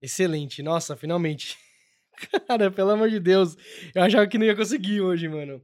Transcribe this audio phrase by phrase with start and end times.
[0.00, 0.62] Excelente.
[0.62, 1.58] Nossa, finalmente.
[2.46, 3.56] Cara, pelo amor de Deus.
[3.94, 5.62] Eu achava que não ia conseguir hoje, mano.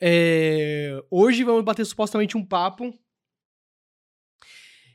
[0.00, 2.92] É, Hoje vamos bater supostamente um papo.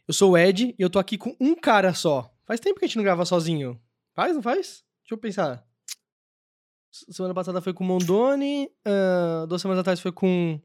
[0.07, 2.29] Eu sou o Ed e eu tô aqui com um cara só.
[2.45, 3.81] Faz tempo que a gente não grava sozinho.
[4.13, 4.83] Faz, não faz?
[5.01, 5.65] Deixa eu pensar.
[6.91, 8.69] Semana passada foi com o Mondoni.
[8.85, 10.61] ah, duas semanas atrás foi com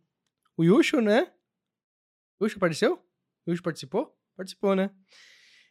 [0.56, 1.32] o Yusho, né?
[2.38, 3.02] O Yusho apareceu?
[3.46, 4.14] O Yusho participou?
[4.36, 4.90] Participou, né?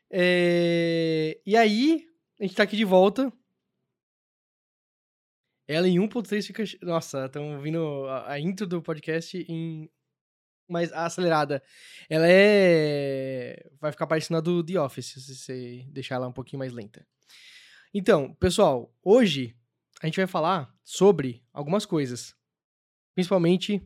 [0.10, 2.07] É, E aí,
[2.40, 3.32] a gente tá aqui de volta.
[5.68, 6.64] Ela em 1.3 fica.
[6.82, 9.90] Nossa, estão ouvindo a intro do podcast em
[10.68, 11.64] mais acelerada.
[12.10, 13.70] Ela é.
[13.80, 17.06] Vai ficar parecendo a do The Office, se você deixar ela um pouquinho mais lenta.
[17.94, 19.56] Então, pessoal, hoje
[20.02, 22.36] a gente vai falar sobre algumas coisas.
[23.14, 23.82] Principalmente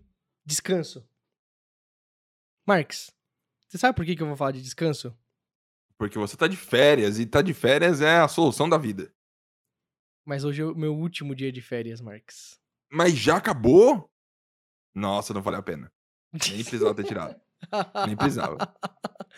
[0.46, 1.08] descanso.
[2.66, 3.12] Marx,
[3.68, 5.18] você sabe por que, que eu vou falar de descanso?
[6.02, 9.14] Porque você tá de férias e tá de férias é a solução da vida.
[10.26, 12.60] Mas hoje é o meu último dia de férias, Marx.
[12.92, 14.10] Mas já acabou?
[14.96, 15.94] Nossa, não valeu a pena.
[16.34, 17.40] Nem precisava ter tirado.
[18.08, 18.58] Nem precisava.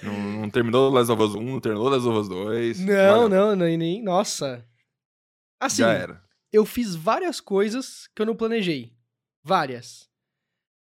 [0.01, 2.79] Não, não terminou Last of Us 1, não terminou Last of Us 2.
[2.79, 4.01] Não, não, nem, nem.
[4.01, 4.65] Nossa.
[5.59, 6.23] Assim, Já era.
[6.49, 8.95] eu fiz várias coisas que eu não planejei.
[9.43, 10.09] Várias.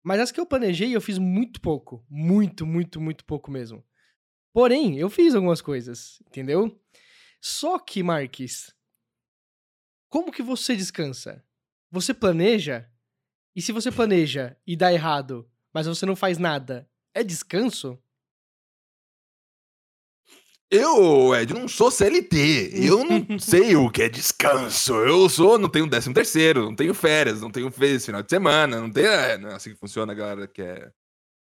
[0.03, 2.05] Mas as que eu planejei, eu fiz muito pouco.
[2.07, 3.83] Muito, muito, muito pouco mesmo.
[4.53, 6.79] Porém, eu fiz algumas coisas, entendeu?
[7.39, 8.73] Só que, Marques,
[10.09, 11.43] como que você descansa?
[11.89, 12.89] Você planeja?
[13.55, 18.01] E se você planeja e dá errado, mas você não faz nada, é descanso?
[20.69, 22.71] Eu, Ed, não sou CLT.
[22.73, 24.93] Eu não sei o que é descanso.
[24.95, 28.79] Eu sou, não tenho décimo terceiro, não tenho férias, não tenho férias final de semana,
[28.79, 29.07] não tenho.
[29.07, 30.89] É, não é assim que funciona, galera, que é.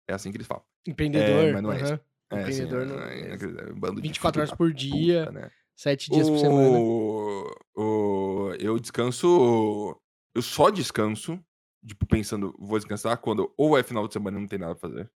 [0.09, 0.65] É assim que eles falam.
[0.87, 1.53] Empreendedor.
[1.53, 2.01] mas não é isso.
[2.37, 3.35] É, assim, Empreendedor é, não- é, é.
[3.71, 5.27] é, bando de 24 filho horas por dia.
[5.27, 5.51] puta, né?
[5.75, 6.79] Sete dias por semana.
[6.79, 9.99] O, o, eu descanso.
[10.35, 11.39] Eu só descanso,
[11.85, 14.89] tipo, pensando, vou descansar quando ou é final de semana e não tem nada pra
[14.89, 15.11] fazer.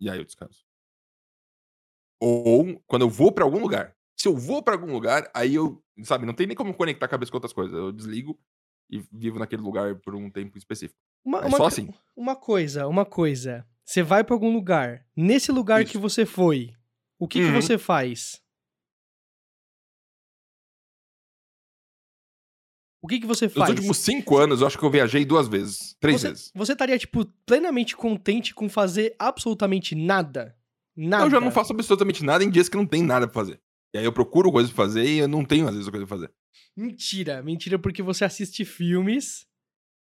[0.00, 0.64] E aí eu descanso.
[2.20, 3.96] Ou quando eu vou pra algum lugar.
[4.16, 7.08] Se eu vou pra algum lugar, aí eu, sabe, não tem nem como conectar a
[7.08, 7.74] cabeça com outras coisas.
[7.76, 8.38] Eu desligo
[8.90, 11.00] e vivo naquele lugar por um tempo específico.
[11.24, 11.88] Uma, É uma só assim.
[12.16, 13.66] uma coisa, uma coisa.
[13.92, 15.04] Você vai pra algum lugar.
[15.14, 16.00] Nesse lugar que Isso.
[16.00, 16.72] você foi,
[17.18, 17.60] o que, que Uhum.
[17.60, 18.40] você faz?
[23.02, 23.68] O que, que você Nos faz?
[23.68, 25.94] últimos cinco anos, eu acho que eu viajei duas vezes.
[26.00, 26.50] Três você, vezes.
[26.54, 30.56] você estaria, tipo, plenamente contente com fazer absolutamente nada?
[30.96, 31.26] Nada.
[31.26, 33.60] Eu já não faço absolutamente nada em dias que não tem nada pra fazer.
[33.94, 36.16] E aí eu procuro coisas pra fazer e eu não tenho, às vezes, coisa pra
[36.16, 36.32] fazer.
[36.74, 39.46] Mentira, mentira, porque você assiste filmes.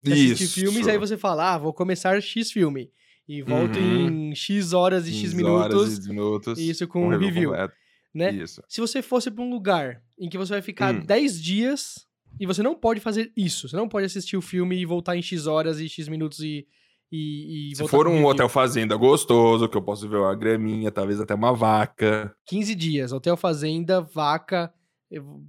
[0.04, 2.92] Você assiste filmes, aí você fala, ah, vou começar X filme.
[3.28, 4.30] E volto Uhum.
[4.30, 6.06] em X horas e X horas minutos.
[6.06, 6.60] e minutos.
[6.60, 7.70] Isso com um review review.
[8.16, 8.32] né?
[8.32, 8.64] Isso.
[8.68, 11.00] Se você fosse pra um lugar em que você vai ficar Hum.
[11.06, 12.08] 10 dias
[12.40, 15.22] e você não pode fazer isso, você não pode assistir o filme e voltar em
[15.22, 16.66] X horas e X minutos e.
[17.12, 18.28] e, e Se for um review.
[18.28, 22.34] hotel fazenda gostoso, que eu posso ver uma graminha, talvez até uma vaca.
[22.48, 24.74] 15 dias, hotel fazenda, vaca.
[25.12, 25.42] eu-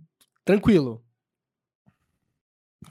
[0.44, 1.02] Tranquilo.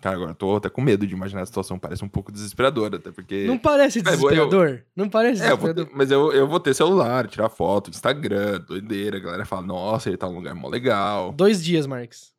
[0.02, 1.80] Cara, agora eu tô até com medo de imaginar a situação.
[1.80, 3.46] Parece um pouco desesperadora, até porque.
[3.46, 4.84] Não parece É, eu- desesperador?
[4.96, 5.90] Não parece É, eu ter- desesperador?
[5.96, 9.18] mas eu, eu vou ter celular, tirar foto, Instagram, doideira.
[9.18, 11.32] A galera fala, nossa, ele tá num lugar mó legal.
[11.32, 12.32] Dois dias, Marques.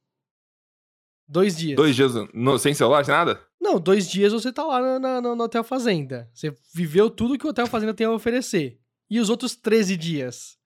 [1.26, 1.76] Dois dias.
[1.76, 3.40] Dois dias no- sem celular, sem nada?
[3.60, 6.30] Não, dois dias você tá lá na- na- no Hotel Fazenda.
[6.32, 8.78] Você viveu tudo que o Hotel Fazenda tem a oferecer.
[9.10, 10.57] E os outros 13 dias?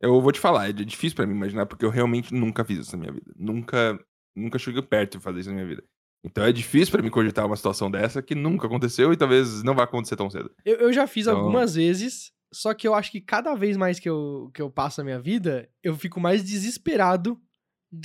[0.00, 2.92] Eu vou te falar, é difícil pra mim imaginar, porque eu realmente nunca fiz isso
[2.96, 3.32] na minha vida.
[3.36, 3.98] Nunca,
[4.36, 5.82] nunca cheguei perto de fazer isso na minha vida.
[6.24, 9.74] Então é difícil pra mim cogitar uma situação dessa que nunca aconteceu e talvez não
[9.74, 10.50] vai acontecer tão cedo.
[10.64, 13.98] Eu, eu já fiz Então- algumas vezes, só que eu acho que cada vez mais
[14.00, 17.40] que eu, que eu passo a minha vida, eu fico mais desesperado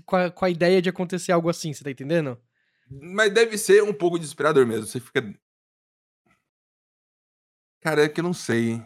[0.05, 2.39] com a, com a ideia de acontecer algo assim, você tá entendendo?
[2.89, 4.85] Mas deve ser um pouco desesperador mesmo.
[4.85, 5.21] Você fica.
[7.81, 8.81] Cara, é que eu não sei.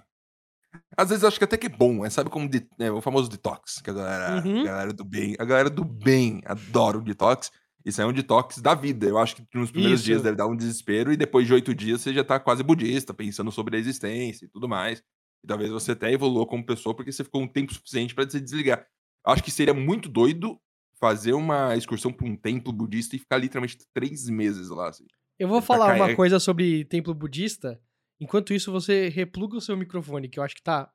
[0.96, 2.06] Às vezes eu acho que até que é bom.
[2.06, 4.62] É, sabe como de- é, o famoso detox, que a galera, Uhum.
[4.62, 5.36] a galera do bem.
[5.40, 7.52] A galera do bem adora o detox.
[7.86, 9.06] Isso é um detox da vida.
[9.08, 10.06] Eu acho que nos primeiros Isso.
[10.08, 13.14] dias deve dar um desespero, e depois de oito dias você já tá quase budista,
[13.14, 15.02] pensando sobre a existência e tudo mais.
[15.44, 18.40] E talvez você até evolua como pessoa porque você ficou um tempo suficiente pra se
[18.42, 18.86] desligar.
[19.26, 20.60] Eu acho que seria muito doido
[21.00, 24.90] fazer uma excursão pra um templo budista e ficar literalmente três meses lá.
[24.90, 25.06] Assim.
[25.38, 27.80] Eu vou falar uma coisa sobre templo budista.
[28.20, 30.92] Enquanto isso, você repluga o seu microfone, que eu acho que tá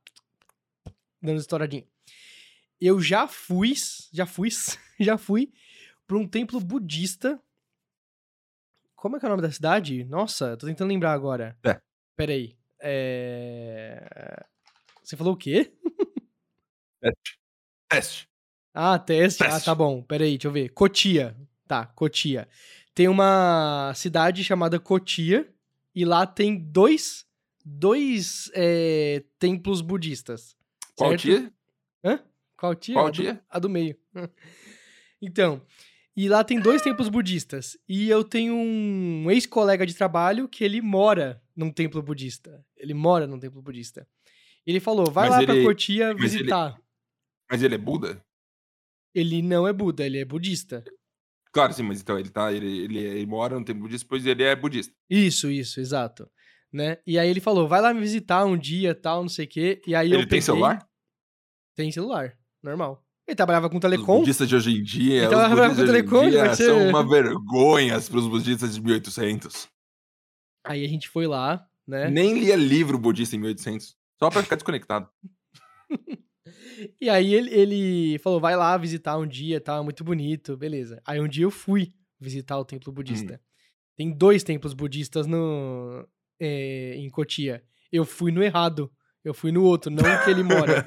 [1.21, 1.87] dando estouradinha.
[2.81, 3.75] Eu já fui,
[4.13, 4.49] já fui,
[4.99, 5.53] já fui
[6.07, 7.41] pra um templo budista.
[8.97, 10.05] Como é que é o nome da cidade?
[10.05, 11.57] Nossa, tô tentando lembrar agora.
[12.81, 14.45] É.
[17.89, 18.29] Teste.
[18.75, 19.43] Ah, teste.
[19.43, 19.67] Ah, Teste.
[19.67, 20.03] tá bom.
[20.03, 20.71] Pera aí, deixa eu ver.
[20.71, 21.37] Cotia.
[21.67, 22.49] Tá, Cotia.
[22.95, 25.52] Tem uma cidade chamada Cotia
[25.95, 27.27] e lá tem dois,
[27.65, 30.57] dois é, templos budistas.
[30.97, 31.23] Qual certo?
[31.23, 31.53] dia?
[32.05, 32.21] Hã?
[32.57, 32.95] Qual tia?
[32.95, 33.45] Qual a, do, tia?
[33.51, 33.97] a do meio.
[35.25, 35.63] Então,
[36.17, 37.77] e lá tem dois templos budistas.
[37.89, 42.65] E eu tenho um ex-colega de trabalho que ele mora num templo budista.
[42.77, 44.05] Ele mora num templo budista.
[44.67, 46.77] Ele falou, vai Mas lá pra ele- Cotia mas ele- visitar.
[47.49, 48.21] Mas ele é Buda?
[49.15, 50.83] Ele não é Buda, ele é budista.
[51.53, 52.53] Claro, sim, mas então ele tá.
[52.53, 54.93] Ele, ele, ele mora no templo budista, pois ele é budista.
[55.11, 56.29] Isso, isso, exato.
[56.73, 56.97] Né?
[57.07, 59.83] E aí ele falou, vai lá me visitar um dia, tal, não sei o quê.
[59.87, 60.89] E aí eu ele tem peguei- celular?
[61.77, 62.33] Tem celular,
[62.63, 63.05] normal.
[63.29, 64.19] Ele trabalhava com Os telecom.
[64.21, 68.01] budistas de hoje em dia, os de hoje em telecom, dia ser- são uma vergonha
[68.01, 69.69] pros budistas de 1800.
[70.65, 72.09] Aí a gente foi lá, né?
[72.11, 73.95] Nem lia livro budista em 1800.
[74.19, 75.09] Só pra ficar desconectado.
[77.01, 79.83] E aí ele, ele falou, vai lá visitar um dia, tá?
[79.83, 81.01] Muito bonito, beleza.
[81.07, 83.41] Aí um dia eu fui visitar o templo budista.
[83.97, 86.07] Tem dois templos budistas no,
[86.41, 87.63] é, em Cotia.
[87.91, 88.91] Eu fui no errado.
[89.25, 90.83] Eu fui no outro, não que ele mora.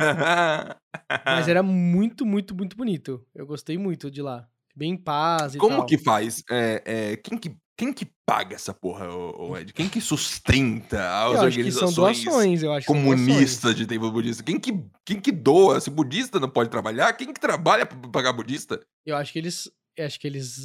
[1.25, 3.25] Mas era muito, muito, muito bonito.
[3.33, 4.45] Eu gostei muito de lá.
[4.75, 5.85] Bem em paz e Como tal.
[5.85, 6.43] que faz?
[6.51, 9.73] É, é, quem, que, quem que paga essa porra, ô, Ed?
[9.73, 14.43] Quem que sustenta as organizações doações, comunistas de templo budista?
[14.43, 14.71] Quem que,
[15.05, 15.79] quem que doa?
[15.81, 18.79] Se budista não pode trabalhar, quem que trabalha pra pagar budista?
[19.05, 19.69] Eu acho que eles.
[19.97, 20.57] eu Acho que eles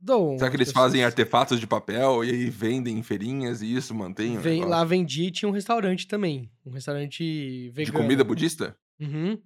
[0.00, 0.36] doam.
[0.38, 1.12] Será que eles fazem pessoas.
[1.12, 5.30] artefatos de papel e aí vendem em feirinhas e isso mantém Vem, lá vendia e
[5.30, 6.50] tinha um restaurante também.
[6.66, 7.98] Um restaurante de vegano.
[7.98, 8.76] comida budista?
[9.00, 9.40] Uhum.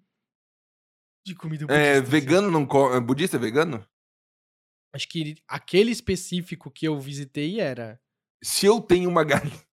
[1.27, 2.11] De comida É, budista, sim.
[2.11, 3.01] vegano não come.
[3.01, 3.85] Budista é vegano?
[4.93, 8.01] Acho que aquele específico que eu visitei era.
[8.43, 9.61] Se eu tenho uma galinha.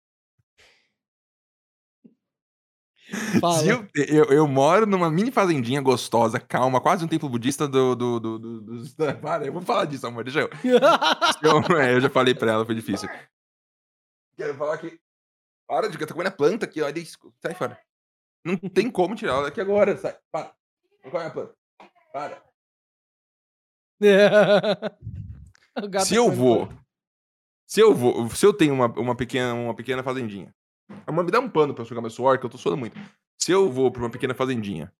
[3.68, 7.94] Eu, eu, eu moro numa mini fazendinha gostosa, calma, quase um templo budista do.
[7.94, 8.84] do, do, do, do-
[9.20, 10.48] Para, eu vou falar disso, amor, deixa eu.
[11.42, 13.08] Eu, é, eu já falei pra ela, foi difícil.
[14.36, 14.98] Quero falar que.
[15.66, 17.18] Para de que eu tô comendo a planta aqui, olha isso.
[17.40, 17.78] Sai fora.
[18.44, 20.16] Não tem como tirar ela daqui agora, sai.
[20.30, 20.54] Para.
[21.04, 21.54] Não come a planta.
[22.12, 22.42] Para.
[26.04, 26.68] Se eu comendo vou.
[27.66, 28.28] Se eu vou.
[28.30, 30.54] Se eu tenho uma, uma, pequena, uma pequena fazendinha.
[31.10, 32.98] Me dá um pano pra eu jogar meu suor, que eu tô suando muito.
[33.38, 34.92] Se eu vou pra uma pequena fazendinha.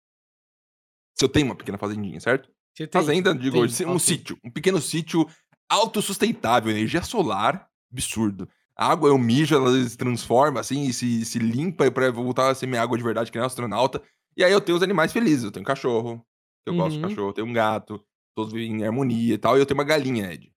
[1.15, 2.49] Se eu tenho uma pequena fazendinha, certo?
[2.75, 4.01] Tem, Fazenda, digo, tem, um ok.
[4.01, 4.39] sítio.
[4.43, 5.29] Um pequeno sítio
[5.69, 8.49] autossustentável, energia solar, absurdo.
[8.75, 12.55] A água eu mijo, ela se transforma assim e se, se limpa pra voltar a
[12.55, 14.03] ser minha água de verdade, que nem um astronauta.
[14.35, 15.45] E aí eu tenho os animais felizes.
[15.45, 16.25] Eu tenho um cachorro,
[16.65, 17.09] eu gosto de Uhum.
[17.11, 18.03] cachorro, eu tenho um gato,
[18.35, 19.57] todos vivem em harmonia e tal.
[19.57, 20.53] E eu tenho uma galinha, Ed.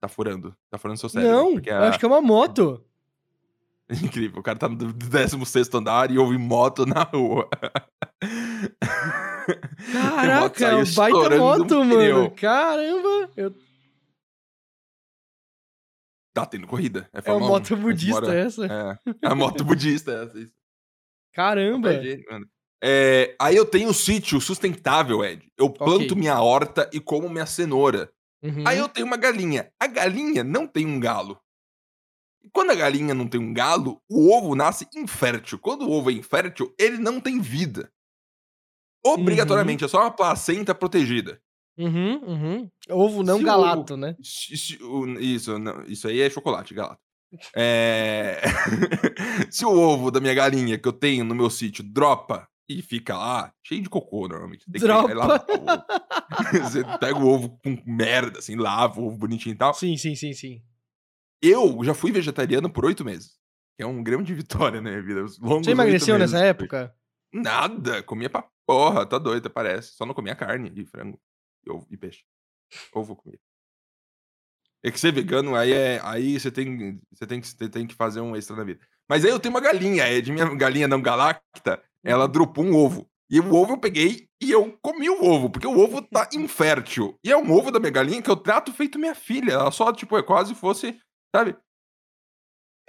[0.00, 0.56] Tá furando.
[0.70, 1.32] Tá furando seu cérebro.
[1.36, 2.84] Não, porque eu a- acho que é uma moto.
[4.02, 7.48] Incrível, o cara tá no 16 andar e ouve moto na rua.
[9.92, 12.30] Caraca, é baita estourando um moto, mano.
[12.32, 13.30] Caramba.
[13.36, 13.54] Eu...
[16.34, 17.08] Tá tendo corrida.
[17.12, 17.52] É, É uma Fórmula 1.
[17.54, 18.66] moto budista essa.
[18.66, 20.38] É, é a moto budista essa.
[20.38, 20.54] isso.
[21.34, 21.90] Caramba.
[21.92, 22.46] Rapaz, mano.
[22.84, 25.46] É, aí eu tenho um sítio sustentável, Ed.
[25.56, 26.16] Eu planto Ok.
[26.16, 28.10] minha horta e como minha cenoura.
[28.42, 28.64] Uhum.
[28.66, 29.72] Aí eu tenho uma galinha.
[29.78, 31.40] A galinha não tem um galo.
[32.42, 35.60] E quando a galinha não tem um galo, o ovo nasce infértil.
[35.60, 37.88] Quando o ovo é infértil, ele não tem vida.
[39.04, 41.40] Obrigatoriamente, é só uma placenta protegida.
[41.78, 42.70] Uhum, uhum.
[42.90, 44.16] Ovo não Se galato, né?
[44.20, 47.00] Isso, não, isso aí é chocolate, galato.
[47.56, 48.40] É...
[49.50, 52.46] se o ovo da minha galinha que eu tenho no meu sítio dropa
[52.78, 54.64] e fica lá, cheio de cocô normalmente.
[54.64, 55.12] Tem que Dropa.
[55.14, 55.84] lavar o ovo.
[56.70, 59.74] Você pega o ovo com merda, assim, lava o ovo bonitinho e tal.
[59.74, 60.62] Sim, sim, sim, sim.
[61.40, 63.38] Eu já fui vegetariano por oito meses.
[63.76, 65.24] Que é um grande vitória na minha vida.
[65.24, 66.32] Os longos Você emagreceu meses.
[66.32, 66.94] nessa época?
[67.32, 69.92] Nada, comia pra porra, tá doido, parece.
[69.94, 71.20] Só não comia carne e frango
[71.66, 72.22] e, ovo, e peixe.
[72.94, 73.38] Ovo comia.
[74.84, 76.00] É que ser vegano, aí é.
[76.02, 78.80] Aí você tem, você tem, que, você tem que fazer um extra na vida.
[79.08, 82.74] Mas aí eu tenho uma galinha, é de minha galinha não galacta, ela dropou um
[82.76, 83.08] ovo.
[83.30, 87.18] E o ovo eu peguei e eu comi o ovo, porque o ovo tá infértil.
[87.24, 89.52] E é um ovo da minha galinha que eu trato feito minha filha.
[89.52, 90.98] Ela só, tipo, é quase fosse,
[91.34, 91.56] sabe?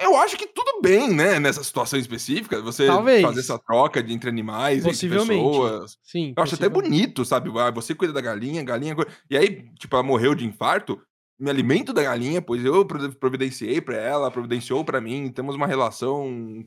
[0.01, 1.39] Eu acho que tudo bem, né?
[1.39, 3.21] Nessa situação específica, você Talvez.
[3.21, 5.97] fazer essa troca de entre animais, entre pessoas.
[6.03, 6.33] Sim.
[6.35, 7.49] Eu acho até bonito, sabe?
[7.59, 8.95] Ah, Você cuida da galinha, galinha.
[9.29, 10.99] E aí, tipo, ela morreu de infarto.
[11.39, 15.31] Me alimento da galinha, pois eu prov- providenciei pra ela, providenciou pra mim.
[15.31, 16.65] Temos uma relação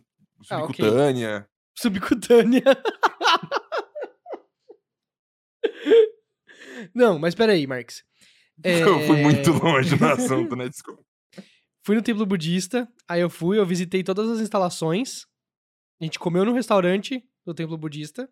[0.50, 0.84] Ah, ok.
[1.78, 2.62] Subcutânea.
[6.94, 8.02] Não, mas peraí, Marx.
[8.64, 10.68] Eu fui muito É, longe no assunto, né?
[10.68, 11.02] Desculpa.
[11.84, 15.24] Fui no templo budista, aí eu fui, eu visitei todas as instalações.
[16.00, 18.28] A gente comeu no restaurante do templo budista.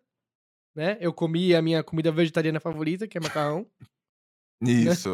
[0.75, 0.97] né?
[0.99, 3.65] Eu comi a minha comida vegetariana favorita, que é macarrão.
[4.61, 5.11] Isso.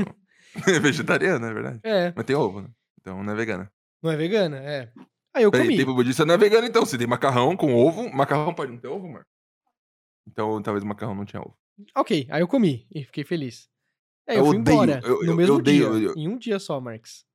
[0.67, 1.79] é vegetariano, é verdade.
[1.83, 2.69] É, Mas tem ovo, né?
[2.99, 3.71] Então não é vegana.
[4.01, 4.57] não é vegana?
[4.57, 4.91] É.
[5.33, 5.77] Aí eu Peraí, comi.
[5.77, 6.85] tempo budista não é vegano, então.
[6.85, 9.25] Se tem macarrão com ovo, macarrão pode não ter ovo, mano.
[10.27, 11.55] Então talvez o macarrão não tinha ovo.
[11.95, 13.69] Ok, aí eu comi e fiquei feliz.
[14.27, 16.13] Aí eu, Eu fui odeio, embora eu- no eu- mesmo odeio, dia.
[16.15, 17.25] Em um dia só, Marx.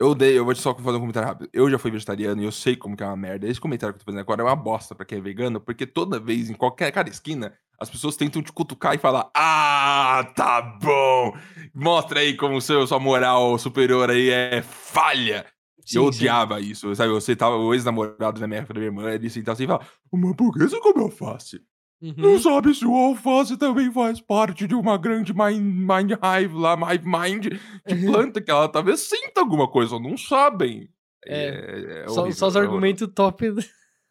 [0.00, 1.48] Eu odeio, eu vou só fazer um comentário rápido.
[1.54, 3.46] Eu já fui vegetariano e eu sei como que é uma merda.
[3.48, 5.86] Esse comentário que eu tô fazendo agora é uma bosta pra quem é vegano, porque
[5.86, 10.60] toda vez, em qualquer cada esquina, as pessoas tentam te cutucar e falar: Ah, tá
[10.60, 11.32] bom!
[11.72, 15.46] Mostra aí como seu, sua moral superior aí é falha.
[15.86, 16.18] Sim, eu sim.
[16.18, 17.12] odiava isso, sabe?
[17.12, 20.36] Você tava, o ex-namorado da minha, da minha irmã, ele sentava assim e falava: Mas
[20.36, 21.62] por que você come alface?
[22.00, 22.38] Não Uhum.
[22.38, 27.08] sabe se o alface também faz parte de uma grande mind, mind hive lá, hive
[27.08, 27.46] mind
[27.86, 30.90] de planta que ela talvez sinta alguma coisa, não sabem.
[31.24, 32.02] É.
[32.04, 33.54] é Só, horrível, só os é argumentos top,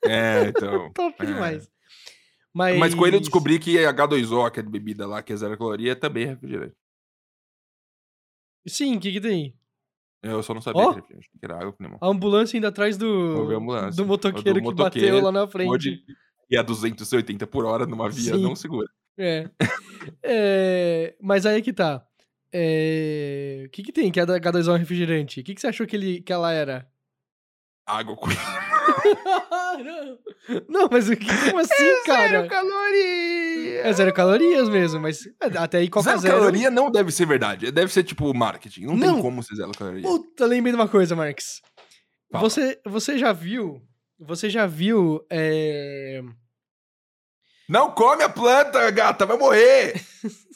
[0.03, 0.91] É, então.
[0.95, 1.25] top é.
[1.25, 1.69] demais.
[2.51, 2.79] Mas...
[2.79, 6.23] Mas com ele eu descobri que H2O, aquela bebida lá que é zero caloria, também
[6.23, 6.75] é refrigerante.
[8.67, 9.55] Sim, o que que tem?
[10.25, 10.93] Eu só não sabia Ó.
[10.93, 11.99] que era água com limão.
[12.01, 13.47] A ambulância ainda atrás do,
[13.95, 15.67] do motoqueiro Do que bateu motoqueiro, lá na frente.
[15.67, 16.03] Pode
[16.49, 18.41] ir a 280 por hora numa via Sim.
[18.41, 18.87] não segura.
[19.17, 19.49] É.
[20.21, 22.05] É, Mas aí que tá.
[22.51, 25.39] É, O que que tem que é da H2O um refrigerante?
[25.41, 26.21] O que que você achou que, ele...
[26.21, 26.89] que ela era?
[27.85, 28.27] Água com
[29.83, 30.19] não.
[30.69, 32.47] não, mas o que como assim, cara?
[32.47, 33.81] caloria!
[33.81, 35.19] É zero calorias mesmo, mas
[35.57, 36.33] até aí Coca Zero, Zero...
[36.37, 37.71] caloria não deve ser verdade.
[37.71, 38.85] Deve ser tipo marketing.
[38.85, 39.13] Não, Não.
[39.15, 40.03] tem como ser zero caloria.
[40.03, 41.61] Puta, lembrei de uma coisa, Marx.
[42.31, 42.43] Fala.
[42.43, 43.81] Você, você já viu...
[44.19, 45.25] Você já viu...
[45.29, 46.21] é,
[47.67, 49.93] Não come a planta, gata, vai morrer!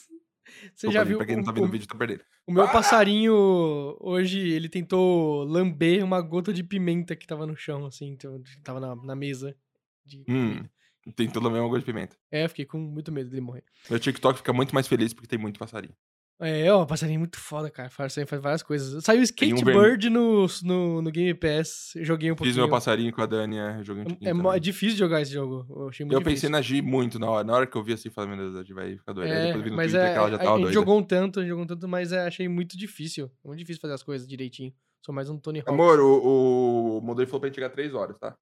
[0.76, 1.18] Você já viu...
[1.18, 2.22] Pra quem não tá vendo o- o vídeo, tá perdendo.
[2.50, 7.86] O meu passarinho, hoje, ele tentou lamber uma gota de pimenta que tava no chão,
[7.86, 9.56] assim, então, que tava na, na mesa.
[10.04, 10.72] de Hum, comida.
[11.16, 12.18] tem toda a mesma gosto de pimenta.
[12.32, 13.64] É, fiquei com muito medo dele morrer.
[13.88, 15.94] Meu TikTok fica muito mais feliz porque tem muito passarinho.
[16.42, 17.90] É, ó, passarinho é muito foda, cara.
[17.90, 19.04] Faz, faz várias coisas.
[19.04, 22.56] Saiu Tem um Skatebird no, no, no Game Pass, eu joguei um Fiz pouquinho.
[22.58, 25.66] meu passarinho com a Dani, é, joguei um É, é, é difícil jogar esse jogo.
[25.70, 26.36] Eu achei muito Eu difícil.
[26.36, 27.44] pensei na Gi muito na hora.
[27.44, 29.30] Na hora que eu vi assim, falei, meu Deus, a Gi vai ficar doida.
[29.34, 30.74] É, depois vi no mas Twitter é, que ela já a- tava a gente doida.
[30.74, 33.30] jogou um tanto, a gente jogou um tanto, mas é, achei muito difícil.
[33.44, 34.74] É muito difícil fazer as coisas direitinho.
[35.06, 35.70] Sou mais um Tony Hawk.
[35.72, 38.34] Amor, o, o modelo falou pra gente chegar 3 horas, tá?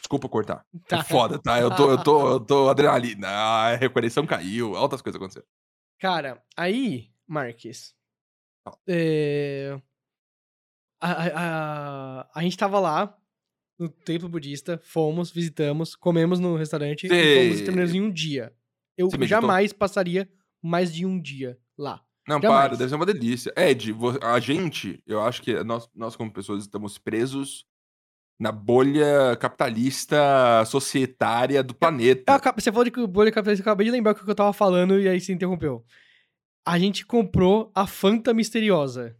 [0.00, 0.62] Desculpa cortar.
[0.88, 0.98] Tá.
[0.98, 1.58] É foda, tá?
[1.60, 3.28] Eu tô, eu tô, eu tô adrenalina.
[3.28, 5.46] A reconexão caiu, altas coisas aconteceram.
[5.98, 7.94] Cara, aí, Marques.
[8.86, 9.80] É,
[11.00, 13.16] A, a, a, a gente tava lá
[13.78, 18.52] no templo budista, fomos, visitamos, comemos no restaurante e fomos e terminamos em um dia.
[18.96, 20.28] Eu jamais passaria
[20.60, 22.04] mais de um dia lá.
[22.26, 22.68] Não, Jamais.
[22.68, 23.52] para, deve ser uma delícia.
[23.56, 27.64] Ed, a gente, eu acho que nós, nós como pessoas estamos presos
[28.38, 32.34] na bolha capitalista societária do Eu planeta.
[32.34, 34.98] aca- você falou de bolha capitalista, eu acabei de lembrar o que eu tava falando
[35.00, 35.84] e aí se interrompeu.
[36.66, 39.16] A gente comprou a Fanta Misteriosa.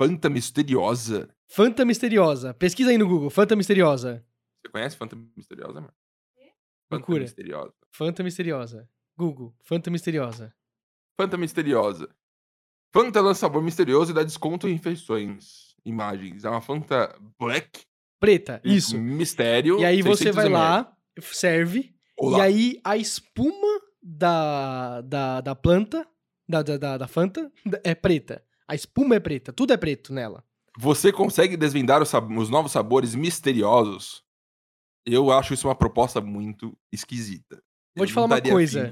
[0.00, 1.28] Fanta misteriosa.
[1.48, 2.54] Fanta Misteriosa.
[2.54, 4.24] Pesquisa aí no Google, Fanta Misteriosa.
[4.64, 5.92] Você conhece Fanta misteriosa, mano?
[6.90, 7.20] Fanta Procura.
[7.22, 7.74] misteriosa.
[7.90, 8.88] Fanta Misteriosa.
[9.16, 10.54] Google, Fanta Misteriosa.
[11.20, 12.08] Fanta misteriosa.
[12.92, 15.71] Fanta lança sabor misterioso e dá desconto em refeições.
[15.84, 16.44] Imagens.
[16.44, 17.82] É uma Fanta black.
[18.20, 18.96] Preta, e isso.
[18.98, 19.80] Mistério.
[19.80, 20.62] E aí você 600 vai ml.
[20.62, 22.38] lá, serve, Olá.
[22.38, 26.06] e aí a espuma da, da, da planta,
[26.48, 27.50] da, da, da, Fanta,
[27.82, 28.44] é preta.
[28.68, 30.44] A espuma é preta, tudo é preto nela.
[30.78, 34.22] Você consegue desvendar os, os novos sabores misteriosos?
[35.04, 37.62] Eu acho isso uma proposta muito esquisita.
[37.96, 38.90] Vou te falar uma coisa.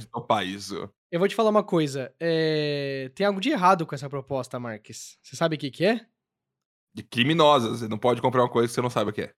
[1.10, 2.12] Eu vou te falar uma coisa.
[2.20, 5.16] é, Tem algo de errado com essa proposta, Marques.
[5.22, 6.06] Você sabe o que, que é?
[6.94, 7.80] De criminosas.
[7.80, 9.32] Você não pode comprar uma coisa que você não sabe o que é.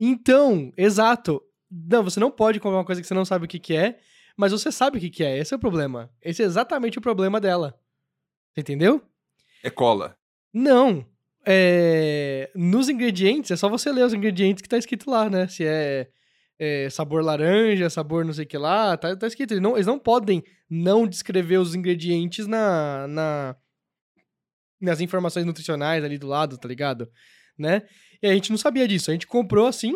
[0.00, 1.42] Então, exato.
[1.70, 3.98] Não, você não pode comprar uma coisa que você não sabe o que, que é,
[4.36, 5.38] mas você sabe o que, que é.
[5.38, 6.10] Esse é o problema.
[6.22, 7.78] Esse é exatamente o problema dela.
[8.52, 9.02] Você entendeu?
[9.62, 10.16] É cola.
[10.52, 11.04] Não.
[11.44, 15.48] É, Nos ingredientes, é só você ler os ingredientes que tá escrito lá, né?
[15.48, 16.08] Se é,
[16.58, 19.52] é sabor laranja, sabor não sei o que lá, tá, tá escrito.
[19.52, 23.56] Eles não, eles não podem não descrever os ingredientes na, na,
[24.84, 27.08] nas informações nutricionais ali do lado, tá ligado?
[27.58, 27.82] Né?
[28.22, 29.10] E a gente não sabia disso.
[29.10, 29.94] A gente comprou assim,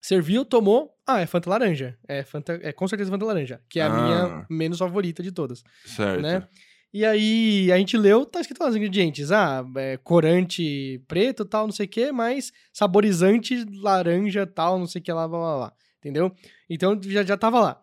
[0.00, 0.90] serviu, tomou.
[1.06, 1.98] Ah, é Fanta laranja.
[2.08, 4.02] É, Fanta, é com certeza Fanta laranja, que é a Ah.
[4.02, 5.62] minha menos favorita de todas.
[5.84, 6.20] Certo.
[6.22, 6.46] Né?
[6.92, 9.32] E aí a gente leu, tá escrito lá os ingredientes.
[9.32, 15.00] Ah, é, corante preto, tal, não sei o que, mas saborizante laranja, tal, não sei
[15.00, 15.72] o que lá, blá, blá, blá.
[15.98, 16.32] Entendeu?
[16.70, 17.80] Então já, já tava lá.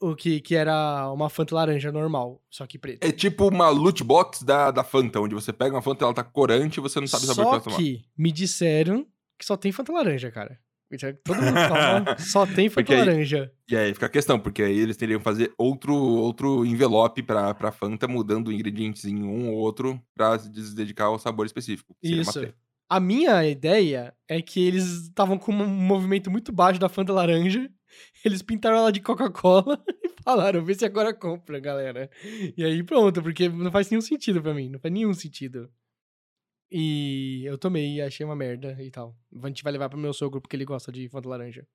[0.00, 3.06] O que, que era uma Fanta laranja normal, só que preta.
[3.06, 6.22] É tipo uma loot box da, da Fanta, onde você pega uma Fanta ela tá
[6.22, 7.76] corante e você não sabe o sabor só que tomar.
[7.78, 9.06] que me disseram
[9.38, 10.58] que só tem Fanta laranja, cara.
[11.24, 13.50] Todo mundo toma, só tem Fanta aí- laranja.
[13.68, 17.52] E aí fica a questão, porque aí eles teriam que fazer outro, outro envelope pra,
[17.54, 21.96] pra Fanta, mudando ingredientes em um ou outro pra se dedicar ao sabor específico.
[22.02, 22.46] Isso.
[22.88, 27.68] A minha ideia é que eles estavam com um movimento muito baixo da Fanta laranja.
[28.24, 32.10] Eles pintaram ela de Coca-Cola e falaram, vê se agora compra, galera.
[32.56, 34.68] E aí pronto, porque não faz nenhum sentido pra mim.
[34.68, 35.70] Não faz nenhum sentido.
[36.70, 39.16] E eu tomei achei uma merda e tal.
[39.42, 41.66] A gente vai levar pro meu sogro porque ele gosta de Fanta laranja.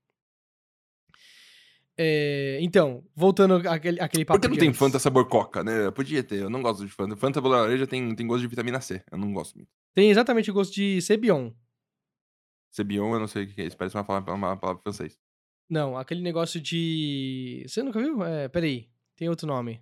[1.97, 4.79] É, então, voltando àquele, àquele papo Por que não tem antes.
[4.79, 5.91] Fanta sabor Coca, né?
[5.91, 7.15] Podia ter, eu não gosto de Fanta.
[7.15, 9.69] Fanta sabor laranja tem, tem gosto de vitamina C, eu não gosto muito.
[9.93, 11.51] Tem exatamente o gosto de Cebion.
[12.71, 15.19] Cebion, eu não sei o que é isso, parece uma palavra, uma palavra francês.
[15.71, 17.63] Não, aquele negócio de.
[17.65, 18.21] Você nunca viu?
[18.25, 18.89] É, peraí.
[19.15, 19.81] Tem outro nome.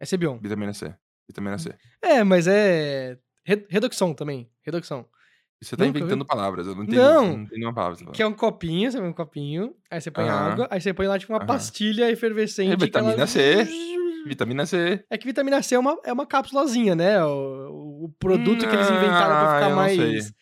[0.00, 0.38] É Cebion.
[0.38, 0.92] Vitamina C.
[1.28, 1.72] Vitamina C.
[2.02, 3.16] É, mas é.
[3.46, 4.50] Re- Redoxon também.
[4.62, 5.06] Redoxon.
[5.62, 6.98] E você tá Nunca inventando palavras, eu não entendi.
[6.98, 7.36] Não.
[7.36, 8.10] Não entendi uma palavra.
[8.12, 10.52] Que é um copinho, você põe um copinho, aí você põe Aham.
[10.52, 11.46] água, aí você põe lá tipo uma Aham.
[11.46, 12.72] pastilha efervescente.
[12.72, 13.66] É vitamina ela- C.
[14.26, 15.04] Vitamina C.
[15.08, 17.24] É que vitamina C é uma, é uma cápsulazinha, né?
[17.24, 19.96] O, o produto que eles inventaram pra Ah, ficar mais.
[19.96, 20.32] sei.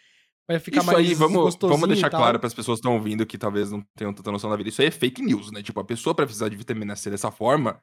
[0.49, 3.26] Vai ficar Isso mais aí, vamos, vamos deixar claro para as pessoas que estão ouvindo
[3.26, 4.69] que talvez não tenham tanta noção da vida.
[4.69, 5.61] Isso aí é fake news, né?
[5.62, 7.81] Tipo, a pessoa pra precisar de vitamina C dessa forma,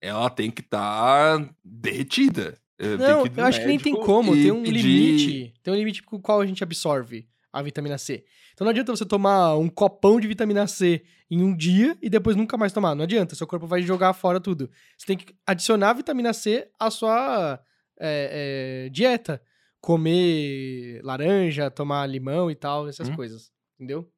[0.00, 2.56] ela tem que estar derretida.
[2.78, 4.32] Eh, tem Não, eu acho que nem tem como.
[4.32, 5.54] Tem um pedir- limite.
[5.62, 8.24] Tem um limite com o qual a gente absorve a vitamina C.
[8.52, 12.36] Então não adianta você tomar um copão de vitamina C em um dia e depois
[12.36, 12.94] nunca mais tomar.
[12.94, 13.34] Não adianta.
[13.34, 14.70] Seu corpo vai jogar fora tudo.
[14.96, 17.60] Você tem que adicionar vitamina C à sua
[17.98, 19.40] é, é, dieta.
[19.84, 23.16] Comer laranja, tomar limão e tal, essas Hum.
[23.16, 23.52] coisas.
[23.74, 24.10] Entendeu?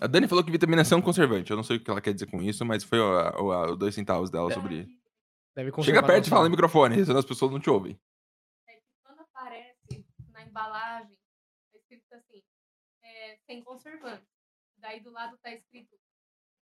[0.00, 1.50] A Dani falou que vitamina C é um conservante.
[1.50, 3.04] Eu não sei o que ela quer dizer com isso, mas foi o,
[3.42, 4.88] o, o dois centavos dela sobre.
[5.54, 8.00] Deve Chega perto e fala no microfone, senão as pessoas não te ouvem.
[8.68, 11.18] é que quando aparece na embalagem,
[11.70, 12.42] tá escrito assim,
[13.02, 14.24] é, sem conservante.
[14.78, 15.94] Daí do lado tá escrito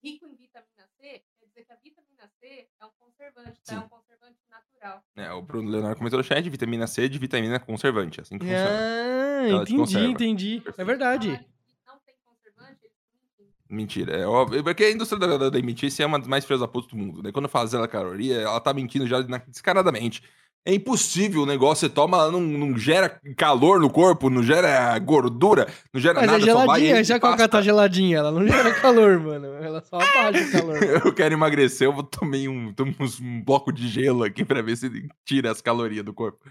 [0.06, 3.74] rico em vitamina C, quer dizer que a vitamina C é um conservante, tá?
[3.74, 5.04] É um conservante natural.
[5.15, 8.78] É, o Bruno Leonardo comentou no chat, vitamina C de vitamina conservante, assim que funciona.
[8.78, 10.63] Ah, Ela te entendi, entendi.
[10.78, 11.28] É verdade.
[11.28, 12.96] Falarem que não tem conservante, eles
[13.39, 13.54] mentem.
[13.68, 14.63] Mentira, é óbvio.
[14.63, 17.24] Porque a indústria da, da, da alimentícia é uma das mais da puta do mundo,
[17.24, 17.32] né?
[17.32, 20.22] Quando faz ela caloria, ela tá mentindo já na- descaradamente.
[20.67, 25.67] É impossível o negócio, você toma, não, não gera calor no corpo, não gera gordura,
[25.93, 27.47] não gera Mas nada, é só vai geladinha, e já que a pasta.
[27.47, 29.45] tá geladinha, ela não gera calor, mano.
[29.63, 30.78] Ela só abaixa o calor.
[31.06, 34.75] Eu quero emagrecer, eu vou tomar um, tomo um bloco de gelo aqui pra ver
[34.75, 34.89] se
[35.23, 36.49] tira as calorias do corpo.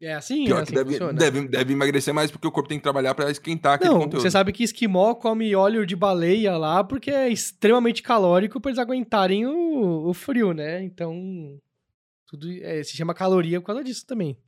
[0.00, 1.12] É assim, Pior é que assim deve, funciona.
[1.12, 4.22] deve, deve emagrecer mais porque o corpo tem que trabalhar pra esquentar aquele Não, conteúdo.
[4.22, 8.78] você sabe que esquimó come óleo de baleia lá porque é extremamente calórico pra eles
[8.78, 10.84] aguentarem o, o frio, né?
[10.84, 11.12] Então,
[12.28, 14.38] tudo é, se chama caloria por causa disso também,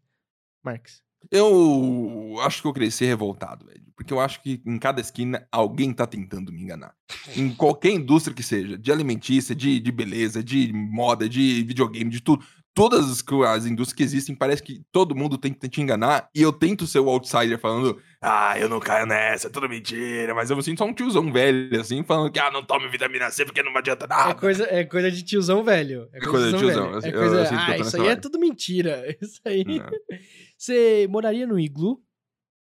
[0.62, 1.02] Marx.
[1.30, 3.84] Eu acho que eu cresci revoltado, velho.
[3.94, 6.94] Porque eu acho que em cada esquina alguém tá tentando me enganar.
[7.36, 12.22] Em qualquer indústria que seja, de alimentícia, de, de beleza, de moda, de videogame, de
[12.22, 12.44] tudo.
[12.72, 16.28] Todas as, indústrias que existem, parece que todo mundo tenta te enganar.
[16.34, 20.34] E eu tento ser o outsider falando, ah, eu não caio nessa, é tudo mentira.
[20.34, 23.28] Mas eu me sinto só um tiozão velho, assim, falando que, ah, não tome vitamina
[23.30, 24.34] C porque não adianta É nada.
[24.36, 26.08] coisa, é coisa de tiozão velho.
[26.12, 26.84] É coisa, de tiozão.
[26.86, 26.98] velho.
[26.98, 28.20] assim, É coisa, eu eu ah, isso aí é vibe.
[28.22, 29.16] tudo mentira.
[29.20, 29.64] Isso aí.
[29.64, 29.90] Não.
[30.56, 32.00] Você moraria no iglu?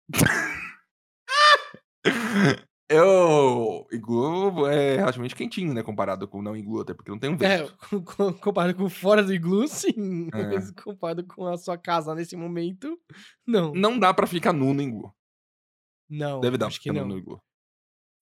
[2.93, 3.87] Eu.
[3.91, 5.81] Iglu é relativamente quentinho, né?
[5.83, 7.77] Comparado com o não iglu, até porque não tem um É, vento.
[8.15, 10.29] com- comparado com fora do iglu, sim.
[10.33, 10.43] É.
[10.53, 12.97] Mas comparado com a sua casa nesse momento,
[13.45, 13.73] não.
[13.73, 15.13] Não dá pra ficar nu no iglu.
[16.09, 17.01] Não, Deve dar pra ficar não.
[17.07, 17.41] nu no iglu.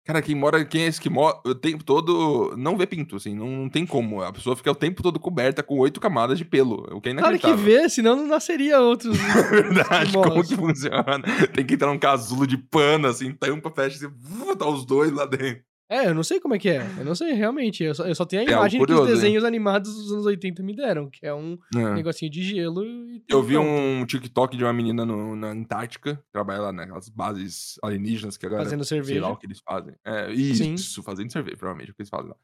[0.03, 3.69] Cara, quem mora, quem é esquimó, o tempo todo não vê pinto, assim, não, não
[3.69, 4.23] tem como.
[4.23, 7.13] A pessoa fica o tempo todo coberta com oito camadas de pelo, o que é
[7.13, 9.17] Claro que vê, senão não nasceria outros.
[9.31, 10.27] É verdade, esquimós.
[10.27, 11.21] como que funciona?
[11.53, 15.25] Tem que entrar num casulo de pano, assim, tampa, fecha, assim, tá os dois lá
[15.25, 15.63] dentro.
[15.91, 16.77] É, eu não sei como é que é.
[16.97, 17.83] Eu não sei realmente.
[17.83, 19.15] Eu só, eu só tenho a É algo imagem que curioso, os né?
[19.15, 21.93] desenhos animados dos anos 80 me deram, que é um É.
[21.95, 23.21] negocinho de gelo e.
[23.27, 27.77] Eu vi um TikTok de uma menina no- na Antártica, que trabalha lá naquelas bases
[27.83, 29.21] alienígenas que agora Fazendo sei cerveja.
[29.21, 29.93] lá o que eles fazem.
[30.05, 30.73] É, Sim.
[30.75, 32.35] isso, fazendo cerveja, provavelmente, o que eles fazem lá.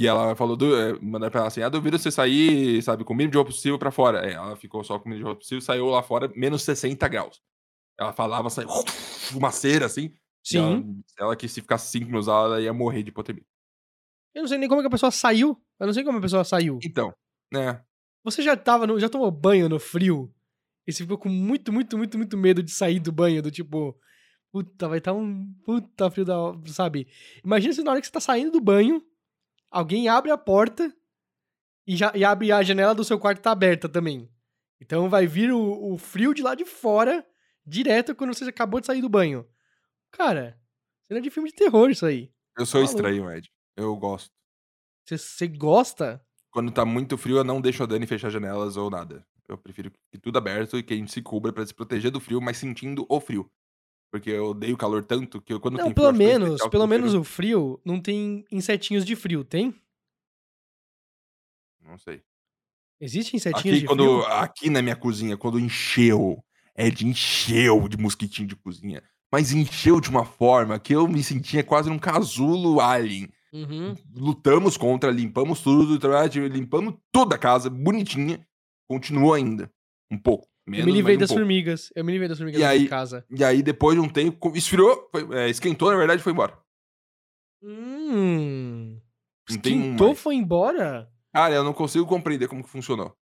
[0.00, 3.12] E ela falou, do, é, mandaram pra ela assim, ah, duvido você sair, sabe, com
[3.12, 4.26] o mínimo de roupa possível pra fora.
[4.26, 7.06] É, ela ficou só com o mínimo de roupa possível, saiu lá fora, menos 60
[7.08, 7.40] graus.
[7.98, 8.68] Ela falava, saiu
[9.34, 10.12] uma cera, assim.
[10.46, 10.58] Sim.
[10.58, 13.44] Ela, ela que se ficasse 5 minutos ela ia morrer de hipotermia.
[14.32, 15.60] Eu não sei nem como que a pessoa saiu.
[15.80, 16.78] Eu não sei como a pessoa saiu.
[16.84, 17.12] Então,
[17.52, 17.82] né,
[18.22, 20.32] Você já tava no, já tomou banho no frio?
[20.86, 23.98] E você ficou com muito, muito, muito, muito medo de sair do banho, do tipo,
[24.52, 27.08] puta, vai estar um puta frio da, sabe?
[27.44, 29.02] Imagina se na hora que você tá saindo do banho,
[29.68, 30.94] alguém abre a porta
[31.86, 34.30] e já e abre a janela do seu quarto tá aberta também.
[34.80, 37.26] Então vai vir o, o frio de lá de fora
[37.66, 39.44] direto quando você acabou de sair do banho.
[40.16, 40.58] Cara,
[41.06, 42.32] Cena de filme de terror, isso aí.
[42.58, 42.96] Eu sou Maluco.
[42.96, 43.48] estranho, Ed.
[43.76, 44.30] Eu gosto.
[45.08, 46.20] Você- gosta?
[46.50, 49.24] Quando tá muito frio, eu não deixo a Dani fechar janelas ou nada.
[49.48, 52.18] Eu prefiro que tudo aberto e que a gente se cubra pra se proteger do
[52.18, 53.48] frio, mas sentindo o frio.
[54.10, 56.86] Porque eu odeio o calor tanto que eu, quando Não, tem pelo frio, menos, pelo
[56.86, 59.72] menos prefiro- o frio não tem insetinhos de frio, tem?
[61.80, 62.22] Não sei.
[63.00, 64.26] Existe insetinhos Aqui, de quando, frio?
[64.32, 66.42] aqui na minha cozinha, quando encheu,
[66.76, 69.02] Ed encheu de mosquitinho de cozinha.
[69.36, 73.28] Mas encheu de uma forma que eu me sentia quase num casulo alien.
[73.52, 73.94] Uhum.
[74.14, 75.98] Lutamos contra, limpamos tudo,
[76.48, 78.42] limpamos toda a casa, bonitinha.
[78.88, 79.70] Continuou ainda.
[80.10, 80.48] Um pouco.
[80.66, 81.40] Menos, eu me livrei um das pouco.
[81.42, 81.92] formigas.
[81.94, 83.26] Eu me livrei das formigas E da aí- casa.
[83.30, 86.58] E aí, depois de um tempo, esfriou, foi- é, esquentou, na verdade, e foi embora.
[87.62, 88.98] Hum.
[88.98, 89.00] Um
[89.50, 91.12] Esquentou, foi embora?
[91.34, 93.14] Cara, eu não consigo compreender como que funcionou.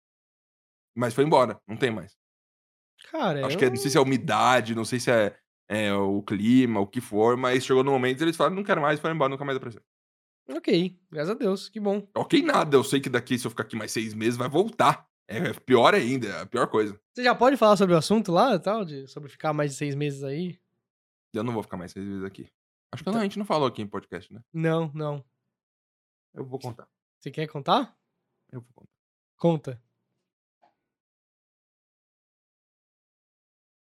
[0.96, 2.16] Mas foi embora, não tem mais.
[3.12, 3.60] Cara, Acho eu...
[3.60, 5.36] que é, não sei se é umidade, não sei se é,
[5.74, 9.00] é o clima, o que for, mas chegou no momento eles falaram, não quero mais,
[9.00, 9.82] foram embora, nunca mais apareceu.
[10.50, 12.08] Ok, graças a Deus, que bom.
[12.16, 15.08] Ok, nada, eu sei que daqui, se eu ficar aqui mais seis meses, vai voltar.
[15.28, 17.00] É pior ainda, é a pior coisa.
[17.14, 19.96] Você já pode falar sobre o assunto lá, tal, de, sobre ficar mais de seis
[19.96, 20.60] meses aí?
[21.34, 22.50] Eu não vou ficar mais seis meses aqui.
[22.92, 24.42] Acho que não, a gente não falou aqui em podcast, né?
[24.54, 25.24] Não, não.
[26.34, 26.88] Eu vou contar.
[27.20, 27.98] Você quer contar?
[28.52, 28.92] Eu vou contar.
[29.38, 29.82] Conta.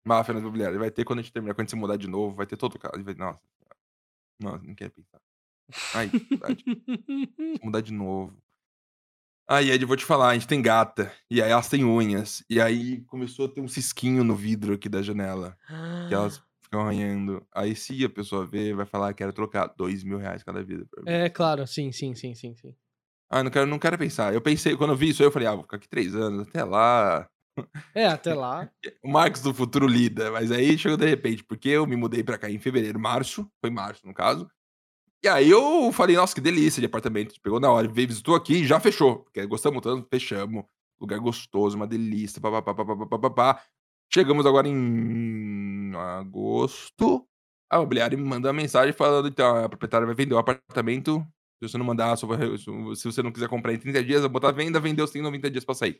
[0.05, 0.77] Máfia na imobiliária.
[0.77, 2.55] Vai ter quando a gente terminar, quando a gente se mudar de novo, vai ter
[2.55, 3.03] todo o caso.
[3.03, 3.13] Vai...
[3.15, 3.39] Nossa.
[4.39, 5.19] Nossa, não quero pensar.
[5.95, 8.37] Ai, que mudar de novo.
[9.47, 12.43] Aí, Ed, eu vou te falar, a gente tem gata, e aí elas têm unhas,
[12.49, 15.55] e aí começou a ter um cisquinho no vidro aqui da janela,
[16.07, 17.45] que elas ficam arranhando.
[17.53, 20.85] Aí se a pessoa ver, vai falar que quero trocar dois mil reais cada vida.
[20.89, 21.09] pra mim.
[21.09, 22.75] É, claro, sim, sim, sim, sim, sim.
[23.29, 24.33] Ah, não quero, não quero pensar.
[24.33, 26.47] Eu pensei, quando eu vi isso aí, eu falei, ah, vou ficar aqui três anos,
[26.47, 27.29] até lá.
[27.93, 28.69] É, até lá.
[29.03, 32.37] O Marcos do futuro lida, mas aí chegou de repente, porque eu me mudei pra
[32.37, 34.49] cá em fevereiro, março, foi março no caso.
[35.23, 37.33] E aí eu falei, nossa, que delícia de apartamento.
[37.41, 39.23] Pegou na hora, veio, visitou aqui e já fechou.
[39.23, 40.65] Porque gostamos tanto, fechamos.
[40.99, 43.61] Lugar gostoso, uma delícia, papapá, papapá, papapá.
[44.13, 47.27] Chegamos agora em agosto.
[47.71, 51.25] A imobiliária me mandou uma mensagem falando, então, a proprietária vai vender o apartamento.
[51.59, 55.07] Se você não mandar, se você não quiser comprar em 30 dias, botar venda, vendeu,
[55.07, 55.99] você tem 90 dias pra sair.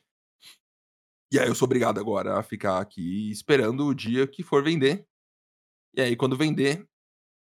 [1.36, 5.06] E aí eu sou obrigado agora a ficar aqui esperando o dia que for vender.
[5.94, 6.88] E aí, quando vender,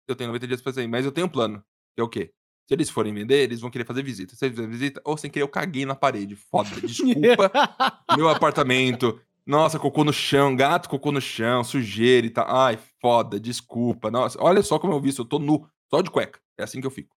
[0.07, 0.87] eu tenho 90 dias pra sair.
[0.87, 2.33] Mas eu tenho um plano, que é o quê?
[2.67, 4.35] Se eles forem vender, eles vão querer fazer visita.
[4.35, 6.35] Se eles fizerem visita, ou sem querer, eu caguei na parede.
[6.35, 7.51] Foda, desculpa.
[8.17, 9.21] meu apartamento.
[9.45, 12.47] Nossa, cocô no chão, gato cocô no chão, sujeira e tal.
[12.49, 14.09] Ai, foda, desculpa.
[14.09, 16.39] Nossa, olha só como eu vi isso, eu tô nu, só de cueca.
[16.57, 17.14] É assim que eu fico.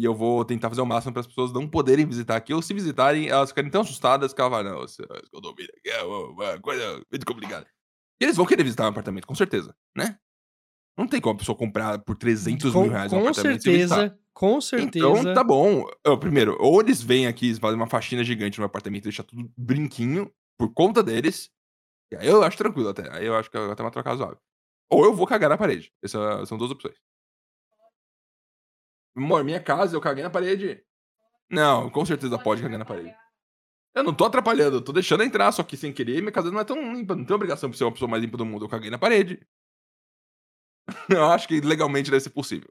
[0.00, 2.62] E eu vou tentar fazer o máximo para as pessoas não poderem visitar aqui, ou
[2.62, 4.96] se visitarem, elas ficarem tão assustadas que elas falam, não, esse
[5.30, 7.66] condomínio aqui é uma coisa muito complicada.
[8.18, 10.18] E eles vão querer visitar um apartamento, com certeza, né?
[10.96, 13.72] Não tem como a pessoa comprar por 300 com, mil reais um com apartamento sem
[13.74, 13.94] visitar.
[13.96, 15.06] certeza, com certeza.
[15.06, 15.84] Então, tá bom.
[16.02, 19.24] Eu, primeiro, ou eles vêm aqui e fazem uma faxina gigante no apartamento e deixar
[19.24, 21.50] tudo brinquinho por conta deles.
[22.10, 23.06] E aí eu acho tranquilo até.
[23.14, 24.38] Aí eu acho que é até uma troca razoável.
[24.90, 25.92] Ou eu vou cagar na parede.
[26.02, 26.96] Essas são duas opções.
[29.16, 30.82] Amor, minha casa, eu caguei na parede.
[31.50, 33.14] Não, com certeza pode cagar na parede.
[33.94, 36.60] Eu não tô atrapalhando, eu tô deixando entrar, só que sem querer, minha casa não
[36.60, 38.64] é tão limpa, não tem obrigação de ser uma pessoa mais limpa do mundo.
[38.64, 39.40] Eu caguei na parede.
[41.08, 42.68] Eu acho que legalmente deve ser possível.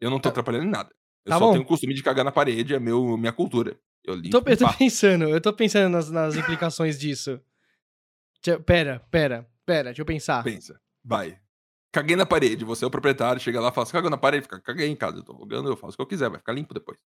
[0.00, 0.90] Eu não tô atrapalhando em nada.
[1.24, 1.52] Eu Tá só bom.
[1.52, 3.78] tenho o costume de cagar na parede, é meu, minha cultura.
[4.04, 4.30] Eu limpo.
[4.40, 7.40] Tô, eu tô pensando, eu tô pensando nas, nas implicações disso.
[8.42, 10.42] Deixa- Pera, pera, pera, deixa eu pensar.
[10.44, 11.38] Pensa, vai.
[11.90, 14.60] Caguei na parede, você é o proprietário, chega lá, fala, você cagou na parede, fica,
[14.60, 16.74] caguei em casa, eu tô alugando, eu faço o que eu quiser, vai ficar limpo
[16.74, 16.98] depois.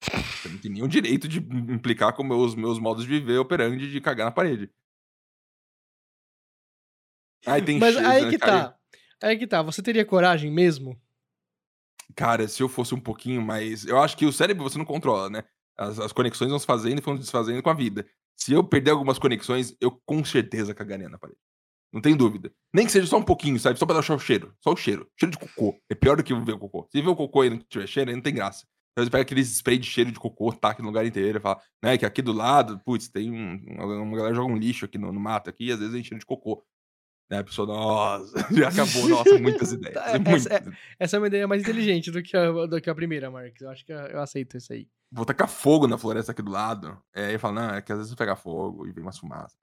[0.00, 4.00] Você não tem nenhum direito de implicar com meus, meus modos de viver operandi de
[4.00, 4.70] cagar na parede.
[7.44, 8.68] Aí tem Mas cheiro, aí né, que cara?
[8.68, 8.78] tá.
[9.22, 9.62] Aí que tá.
[9.62, 11.00] Você teria coragem mesmo?
[12.14, 13.84] Cara, se eu fosse um pouquinho mais.
[13.84, 15.44] Eu acho que o cérebro você não controla, né?
[15.76, 18.06] As, as conexões vão se fazendo e vão se desfazendo com a vida.
[18.36, 21.40] Se eu perder algumas conexões, eu com certeza cagaria na parede.
[21.92, 22.52] Não tem dúvida.
[22.72, 23.78] Nem que seja só um pouquinho, sabe?
[23.78, 24.54] Só pra deixar o cheiro.
[24.62, 25.08] Só o cheiro.
[25.18, 25.78] Cheiro de cocô.
[25.90, 26.86] É pior do que ver o cocô.
[26.92, 28.66] Se ver o cocô e não tiver cheiro, aí não tem graça.
[28.92, 31.60] Então você pega aqueles spray de cheiro de cocô, taca no lugar inteiro e fala,
[31.82, 31.96] né?
[31.96, 33.54] Que aqui do lado, putz, tem um.
[34.02, 36.18] Uma galera joga um lixo aqui no, no mato aqui, e às vezes tem cheiro
[36.18, 36.64] de cocô.
[37.30, 37.38] Né?
[37.38, 39.94] A pessoa, nossa, já acabou, nossa, muitas ideias.
[39.94, 40.64] Tá, essa muitas é-
[40.98, 43.60] Essa é uma ideia mais inteligente do que a, do que a primeira, Marcos.
[43.60, 44.88] Eu acho que eu, aceito isso aí.
[45.12, 47.00] vou tacar fogo na floresta aqui do lado.
[47.14, 49.56] É, aí fala, não, é que às vezes pega fogo e vem umas fumaças.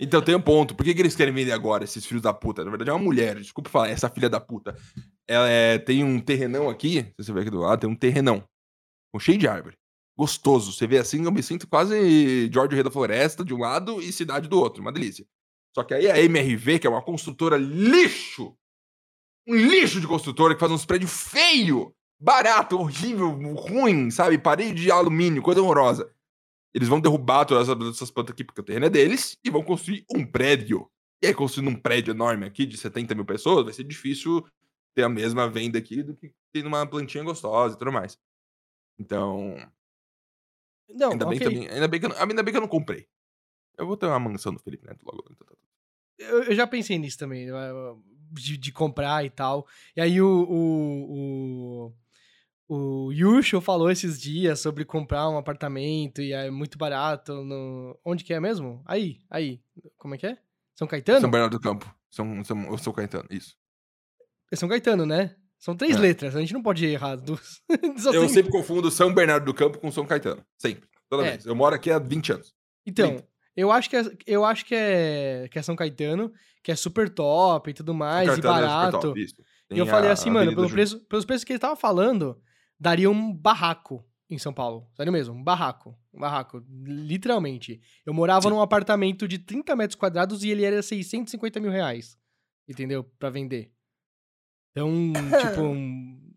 [0.04, 0.74] Então tem um ponto.
[0.74, 2.64] Por que, que eles querem vender agora, esses filhos da puta?
[2.66, 4.76] Na verdade é uma mulher, desculpa falar, essa filha da puta.
[5.28, 8.44] Ela é- tem um terrenão aqui, se você ver aqui do lado, tem um terrenão.
[9.20, 9.78] Cheio de árvore.
[10.18, 10.74] Gostoso.
[10.74, 14.12] Você vê assim, eu me sinto quase George Rei da Floresta de um lado e
[14.12, 14.82] cidade do outro.
[14.82, 15.26] Uma delícia.
[15.76, 18.56] Só que aí a MRV, que é uma construtora lixo,
[19.48, 24.38] um lixo de construtora que faz uns prédios feio, barato, horrível, ruim, sabe?
[24.38, 26.12] Parede de alumínio, coisa horrorosa.
[26.74, 30.06] Eles vão derrubar todas essas plantas aqui porque o terreno é deles e vão construir
[30.14, 30.90] um prédio.
[31.22, 34.46] E aí, construindo um prédio enorme aqui de 70 mil pessoas, vai ser difícil
[34.96, 38.18] ter a mesma venda aqui do que ter numa plantinha gostosa e tudo mais.
[39.00, 39.56] Então.
[40.90, 42.68] Não, ainda, bem que, eu- ainda, bem que eu, não- ainda bem que eu não
[42.68, 43.08] comprei.
[43.78, 45.24] Eu vou ter uma mansão do Felipe Neto logo.
[45.32, 45.56] então tá.
[46.18, 47.96] Eu, eu já pensei nisso também, eh,
[48.32, 49.68] de, de comprar e tal.
[49.96, 51.94] E aí o, o, o,
[52.74, 58.00] o Yusho falou esses dias sobre comprar um apartamento e é muito barato no...
[58.06, 58.82] Onde que é mesmo?
[58.86, 59.60] Aí, aí.
[59.98, 60.38] Como é que é?
[60.76, 61.20] São Caetano?
[61.22, 61.94] São Bernardo do Campo.
[62.10, 63.56] São, são, eu sou Caetano, isso.
[64.52, 65.36] É São Caetano, né?
[65.60, 66.00] São três É.
[66.00, 67.62] letras, a gente não pode errar duas.
[68.14, 70.44] Eu sempre confundo São Bernardo do Campo com São Caetano.
[70.58, 70.88] Sempre.
[71.10, 71.32] Toda É.
[71.32, 71.46] vez.
[71.46, 72.54] Eu moro aqui há 20 anos.
[72.86, 73.18] Então,
[73.56, 76.32] eu acho que é, eu acho que é, que é São Caetano,
[76.64, 79.00] que é super top e tudo mais, e é barato.
[79.00, 79.36] top, isso.
[79.70, 82.42] E eu Tem falei a assim, mano, pelo preço, pelos preços que ele tava falando,
[82.82, 84.90] daria um barraco em São Paulo.
[84.96, 85.96] Sério mesmo, um barraco.
[86.12, 87.80] Um barraco, literalmente.
[88.04, 88.50] Eu morava Sim.
[88.50, 92.18] num apartamento de 30 metros quadrados e ele era 650 mil reais.
[92.68, 93.04] Entendeu?
[93.20, 93.72] Pra vender.
[94.72, 94.90] Então,
[95.42, 96.34] tipo, um,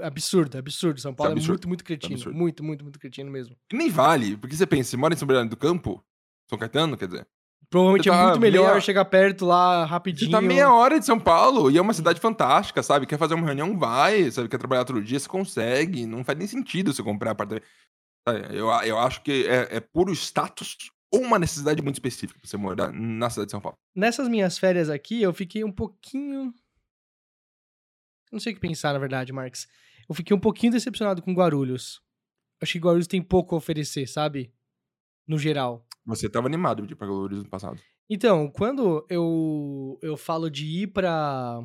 [0.00, 1.00] é absurdo, absurdo.
[1.00, 2.14] São Paulo é, absurdo, muito, muito cretino.
[2.14, 2.36] absurdo.
[2.36, 3.56] Muito, muito, muito cretino mesmo.
[3.72, 6.04] E nem vale, porque você pensa, você mora em São Bernardo do Campo,
[6.48, 7.28] São Caetano, quer dizer,
[7.70, 10.30] Provavelmente Você é tá muito melhor meia- chegar perto lá você rapidinho.
[10.30, 13.06] tá meia hora de São Paulo e é uma cidade fantástica, sabe?
[13.06, 14.48] Quer fazer uma reunião, vai, sabe?
[14.48, 16.06] Quer trabalhar outro dia, você consegue.
[16.06, 17.66] Não faz nem sentido você comprar apartamento.
[18.50, 20.76] Eu, eu acho que é, é puro status
[21.12, 23.76] ou uma necessidade muito específica pra você morar na cidade de São Paulo.
[23.94, 26.52] Nessas minhas férias aqui, eu fiquei um pouquinho.
[28.32, 29.68] Não sei o que pensar, na verdade, Marx.
[30.08, 32.02] Eu fiquei um pouquinho decepcionado com Guarulhos.
[32.60, 34.52] Acho que Guarulhos tem pouco a oferecer, sabe?
[35.26, 35.86] No geral.
[36.06, 37.80] Você tava animado de ir pra Guarulhos no passado.
[38.08, 41.62] Então, quando eu, eu falo de ir pra.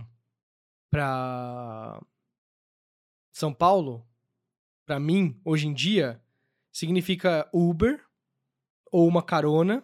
[0.89, 2.01] pra.
[3.33, 4.05] São Paulo,
[4.85, 6.21] pra mim, hoje em dia,
[6.71, 8.03] significa Uber,
[8.91, 9.83] ou uma carona,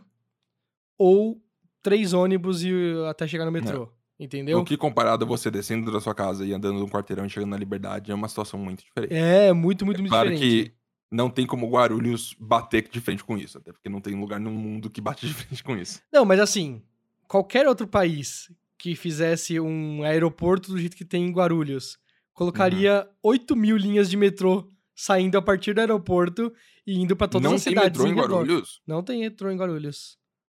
[0.97, 1.41] ou
[1.81, 2.71] três ônibus e
[3.07, 3.91] até chegar no metrô.
[4.17, 4.59] Entendeu?
[4.59, 7.49] O que comparado a você descendo da sua casa e andando num quarteirão e chegando
[7.49, 9.13] na liberdade é uma situação muito diferente.
[9.13, 10.69] É, muito, muito, muito claro diferente.
[10.69, 14.39] que não tem como Guarulhos bater de frente com isso, até porque não tem lugar
[14.39, 16.01] no mundo que bate de frente com isso.
[16.11, 16.81] Não, mas assim,
[17.27, 21.97] qualquer outro país que fizesse um aeroporto do jeito que tem em Guarulhos,
[22.33, 23.31] colocaria Uhum.
[23.31, 26.53] 8 mil linhas de metrô saindo a partir do aeroporto
[26.85, 27.99] e indo pra todas não as tem cidades.
[28.01, 28.15] metrô em.
[28.15, 28.81] Guarulhos?
[28.85, 30.17] Não tem metrô em Guarulhos.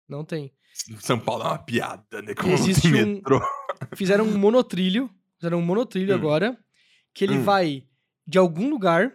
[0.09, 0.51] Não tem.
[0.99, 2.33] São Paulo é uma piada, né?
[2.35, 3.41] Como Existe não tem um- metrô.
[3.95, 6.17] Fizeram um monotrilho, fizeram um monotrilho Hum.
[6.17, 6.57] agora,
[7.13, 7.43] que ele Hum.
[7.43, 7.83] vai
[8.27, 9.13] de algum lugar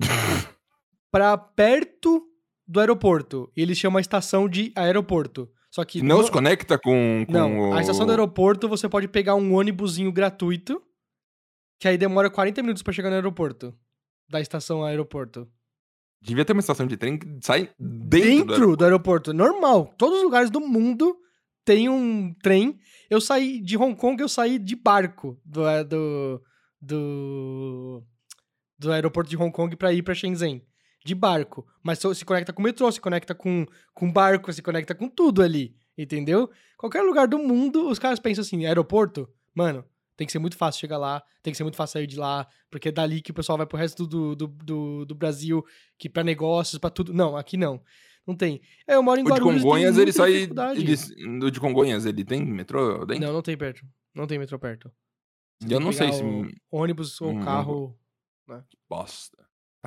[1.10, 2.22] pra perto
[2.66, 3.50] do aeroporto.
[3.56, 5.48] E eles chamam a estação de aeroporto.
[5.70, 7.74] Só que Não no- se conecta com, com Não, o...
[7.74, 10.80] a estação do aeroporto você pode pegar um ônibusinho gratuito,
[11.80, 13.74] que aí demora 40 minutos pra chegar no aeroporto.
[14.28, 15.48] Da estação ao aeroporto.
[16.22, 19.34] Devia ter uma estação de trem que sai dentro, Dentro, do do, aeroporto.
[19.34, 19.92] Normal.
[19.98, 21.14] Todos os lugares do mundo
[21.64, 22.78] tem um trem.
[23.10, 26.40] Eu saí de Hong Kong, eu saí de barco do, a- do,
[26.80, 28.02] do,
[28.78, 30.64] do aeroporto de Hong Kong pra ir pra Shenzhen.
[31.04, 31.66] De barco.
[31.82, 35.42] Mas se conecta com o metrô, se conecta com, com barco, se conecta com tudo
[35.42, 35.76] ali.
[35.96, 36.50] Entendeu?
[36.76, 39.84] Qualquer lugar do mundo, os caras pensam assim, aeroporto, mano,
[40.16, 42.46] tem que ser muito fácil chegar lá, tem que ser muito fácil sair de lá,
[42.70, 45.64] porque é dali que o pessoal vai pro resto do, do, do, do Brasil,
[45.98, 47.12] que pra negócios, pra tudo.
[47.12, 47.80] Não, aqui não.
[48.26, 48.60] Não tem.
[48.88, 49.62] É, eu moro em O de Guarulhos.
[49.62, 50.32] Congonhas, ele sai...
[50.32, 53.24] Ele, o de Congonhas, ele tem metrô dentro?
[53.24, 53.86] Não, não tem perto.
[54.14, 54.90] Não tem metrô perto.
[55.62, 56.22] Você eu não sei se...
[56.70, 57.98] ônibus ou Hum, carro.
[58.88, 59.36] Bosta.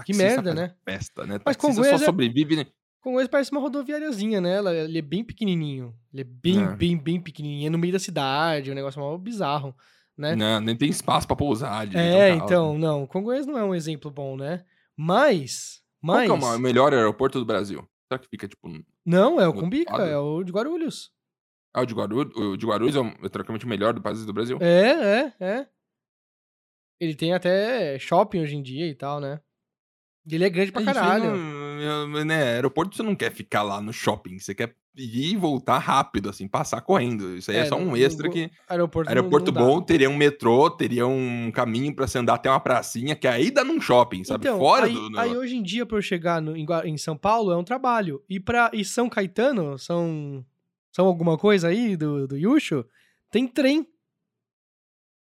[0.06, 0.76] Que Taxista merda, faz né?
[0.86, 1.34] Festa, né?
[1.46, 2.56] Mas Taxista Congonhas só é- sobrevive...
[2.56, 2.66] né?
[3.02, 4.56] Congonhas parece uma rodoviáriazinha, né?
[4.56, 5.96] Ela, ele é bem pequenininho.
[6.14, 6.76] Ele é bem, É.
[6.76, 7.68] bem, bem pequenininho.
[7.68, 9.74] É no meio da cidade, um negócio mal bizarro,
[10.18, 10.36] né?
[10.36, 11.88] Não, nem tem espaço pra pousar.
[11.88, 12.46] direito, É, carro.
[12.46, 13.08] então, não.
[13.08, 14.66] Congonhas não é um exemplo bom, né?
[14.96, 16.26] Mas, Qual mas...
[16.28, 17.88] que é o melhor aeroporto do Brasil?
[18.08, 18.68] Será que fica, tipo...
[19.06, 21.12] Não, é o Cumbica, é o de Guarulhos.
[21.74, 24.26] Ah, o de Guarulhos, o de Guarulhos é, o, é teoricamente o melhor do país
[24.26, 24.58] do Brasil?
[24.60, 25.68] É, é, é.
[27.00, 29.40] Ele tem até shopping hoje em dia e tal, né?
[30.30, 31.36] E ele é grande pra caralho.
[31.36, 35.78] não- né, aeroporto você não quer ficar lá no shopping, você quer ir e voltar
[35.78, 37.38] rápido, assim, passar correndo.
[37.38, 38.50] Isso aí é, É, só um no- extra no- que.
[38.68, 42.60] Aeroporto, Aeroporto não bom, teria um metrô, teria um caminho pra você andar até uma
[42.60, 44.46] pracinha, que aí dá num shopping, sabe?
[44.48, 45.10] Então, Fora aí, do.
[45.12, 47.64] do- aí hoje em dia, pra eu chegar no- em, em São Paulo, é um
[47.64, 48.22] trabalho.
[48.28, 50.44] E, pra, e São Caetano, são,
[50.92, 52.84] são alguma coisa aí do, do Yusho,
[53.32, 53.88] tem trem.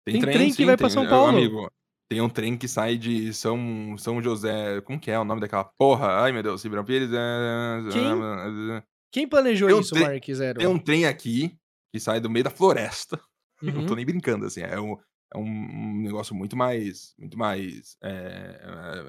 [0.07, 1.29] Tem trem que vai pra São é, Paulo.
[1.29, 1.71] Amigo,
[2.09, 4.81] tem um trem que sai de São, São José.
[4.83, 6.23] Como que é o nome daquela porra?
[6.23, 7.11] Ai, meu Deus, Ribeirão Pires.
[7.13, 8.83] é- Quem?
[9.13, 10.59] Quem planejou Tem isso, tre- Mark Zero?
[10.59, 11.57] Tem um trem aqui
[11.93, 13.21] que sai do meio da floresta.
[13.63, 13.87] Não Uhum.
[13.87, 14.61] tô nem brincando, assim.
[14.61, 14.97] É um,
[15.35, 17.15] é um negócio muito mais.
[17.19, 17.97] Muito mais.
[18.03, 18.61] é,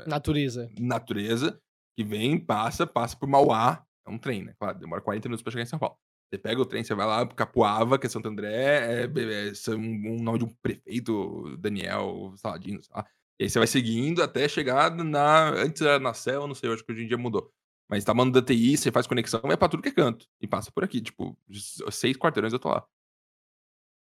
[0.05, 0.69] é, Natureza.
[0.79, 1.60] natureza.
[1.97, 3.83] Que vem, passa, passa por Mauá.
[4.07, 4.53] É um trem, né?
[4.60, 5.97] Claro, demora 40 minutos pra chegar em São Paulo.
[6.29, 9.47] Você pega o trem, você vai lá pro Capuava, que é Santo André, é, é,
[9.47, 13.05] é um, um nome de um prefeito, Daniel Saladino, sei lá.
[13.39, 15.49] E aí você vai seguindo até chegar na.
[15.51, 17.53] Antes era na Cel, não sei, eu acho que hoje em dia mudou.
[17.89, 20.27] Mas tá mandando da TI, você faz conexão, é pra tudo que é canto.
[20.41, 20.99] E passa por aqui.
[20.99, 21.37] Tipo,
[21.89, 22.85] seis quarteirões eu tô lá.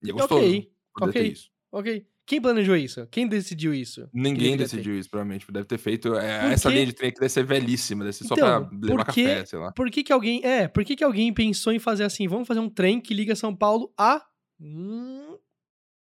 [0.03, 0.45] E é gostoso.
[0.45, 1.27] Ok, ok.
[1.27, 1.49] isso.
[1.71, 2.07] ok.
[2.25, 3.05] Quem planejou isso?
[3.07, 4.07] Quem decidiu isso?
[4.07, 4.63] Que Ninguém ter?
[4.63, 5.45] decidiu isso, provavelmente.
[5.51, 6.15] Deve ter feito.
[6.15, 9.05] é, essa linha de trem aqui deve ser velhíssima, deve ser só Então, pra levar
[9.05, 9.71] por quê- café, sei lá.
[9.73, 10.41] Por que, que alguém.
[10.45, 12.27] É, por que, que alguém pensou em fazer assim?
[12.27, 14.25] Vamos fazer um trem que liga São Paulo a.
[14.59, 15.37] hum,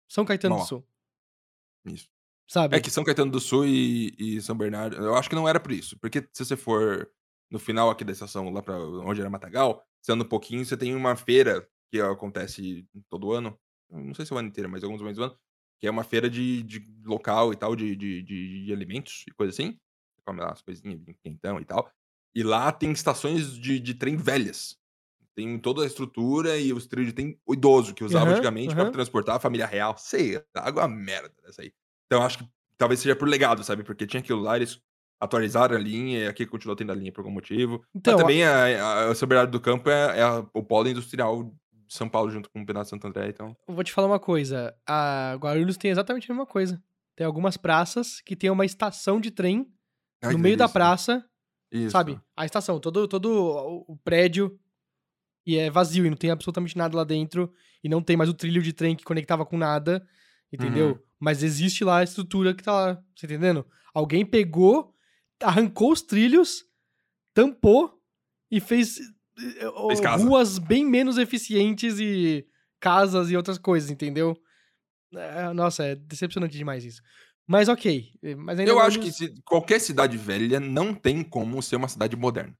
[0.07, 0.65] São Caetano do.
[0.65, 0.85] Sul.
[1.85, 2.07] Isso.
[2.47, 2.75] Sabe?
[2.75, 5.59] É que São Caetano do Sul e, e São Bernardo, eu acho que não era
[5.59, 5.97] por isso.
[5.99, 7.09] Porque se você for
[7.49, 10.75] no final aqui da estação, lá pra onde era Matagal, você anda um pouquinho, você
[10.75, 13.57] tem uma feira que acontece todo ano.
[13.89, 15.37] Não sei se é o ano inteiro, mas alguns momentos do ano.
[15.81, 19.31] Que é uma feira de, de local e tal, de, de, de, de alimentos e
[19.31, 19.71] coisa assim.
[20.15, 21.91] Você come lá as coisinhas, quentão e tal.
[22.35, 24.77] E lá tem estações de, de trem velhas.
[25.35, 28.83] Tem toda a estrutura e os trilhos de trem idoso que usava Aham, antigamente aham.
[28.83, 29.97] pra transportar a família real.
[29.97, 31.73] Sei, água merda dessa aí.
[32.05, 33.83] Então acho que talvez seja por legado, sabe?
[33.83, 34.79] Porque tinha aquilo lá, eles
[35.19, 37.83] atualizaram a linha, e aqui continuou tendo a linha por algum motivo.
[37.95, 41.53] Então, Mas também a, a, a Bernardo do Campo é, é a- o polo industrial
[41.91, 43.55] de São Paulo junto com o pedaço Santo André, então.
[43.67, 44.73] eu vou te falar uma coisa.
[44.87, 46.81] A Guarulhos tem exatamente a mesma coisa.
[47.17, 49.69] Tem algumas praças que tem uma estação de trem
[50.23, 51.21] Ai, no meio da praça,
[51.69, 51.91] Isso.
[51.91, 52.17] sabe?
[52.33, 54.57] A estação, todo, todo o o prédio
[55.45, 57.51] e é vazio e não tem absolutamente nada lá dentro
[57.83, 60.07] e não tem mais o trilho de trem que conectava com nada,
[60.51, 60.91] entendeu?
[60.91, 60.99] Uhum.
[61.19, 63.65] Mas existe lá a estrutura que tá lá, você entendendo?
[63.93, 64.95] Alguém pegou,
[65.41, 66.63] arrancou os trilhos,
[67.33, 68.01] tampou
[68.49, 68.97] e fez,
[69.39, 69.65] eh,
[70.25, 72.45] ruas bem menos eficientes e
[72.79, 74.35] casas e outras coisas, entendeu?
[75.13, 77.01] É, nossa, é decepcionante demais isso.
[77.47, 78.11] Mas ok.
[78.23, 82.15] eh, Mas Eu acho que se- qualquer cidade velha não tem como ser uma cidade
[82.15, 82.55] moderna.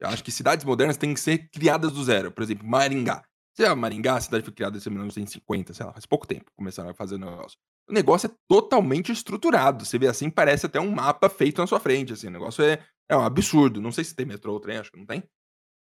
[0.00, 2.32] Eu acho que cidades modernas têm que ser criadas do zero.
[2.32, 3.22] Por exemplo, Maringá.
[3.54, 6.90] Sei lá, Maringá, a cidade foi criada em 1950, sei lá, faz pouco tempo começaram
[6.90, 7.58] a fazer o negócio.
[7.88, 9.84] O negócio é totalmente estruturado.
[9.84, 12.12] Você vê assim, parece até um mapa feito na sua frente.
[12.14, 13.80] Assim, o negócio é, é um absurdo.
[13.82, 15.22] Não sei se tem metrô ou trem, acho que não tem.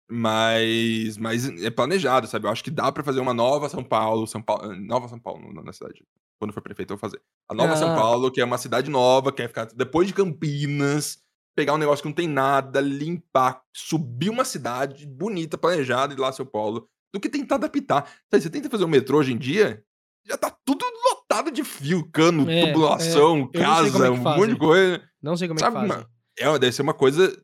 [0.08, 2.46] Mas, mas é planejado, sabe?
[2.46, 5.52] Eu acho que dá pra fazer uma nova São Paulo, São Paulo, nova São Paulo
[5.52, 6.04] na- cidade.
[6.38, 7.20] Quando for prefeito, eu vou fazer.
[7.48, 7.96] A nova São Ah.
[7.96, 11.18] Paulo, que é uma cidade nova, que é ficar depois de Campinas,
[11.56, 16.30] pegar um negócio que não tem nada, limpar, subir uma cidade bonita, planejada, e lá
[16.30, 18.04] São Paulo, do que tentar adaptar.
[18.30, 19.82] Sabe, você tenta fazer um metrô hoje em dia,
[20.26, 23.58] já tá tudo lotado de fio, cano, É, tubulação, é.
[23.58, 25.02] Casa, como é que um monte de coisa.
[25.22, 26.06] Não sei como Sabe, é que fazem.
[26.38, 27.34] É, deve ser uma coisa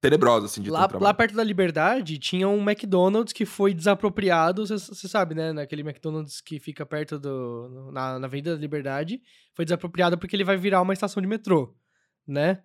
[0.00, 5.08] tenebrosa, assim, de Lá, lá perto da Liberdade tinha um McDonald's que foi desapropriado, você
[5.08, 5.52] sabe, né?
[5.52, 7.90] Naquele McDonald's que fica perto do.
[7.92, 9.20] Na, na Avenida da Liberdade.
[9.54, 11.74] Foi desapropriado porque ele vai virar uma estação de metrô,
[12.26, 12.62] né?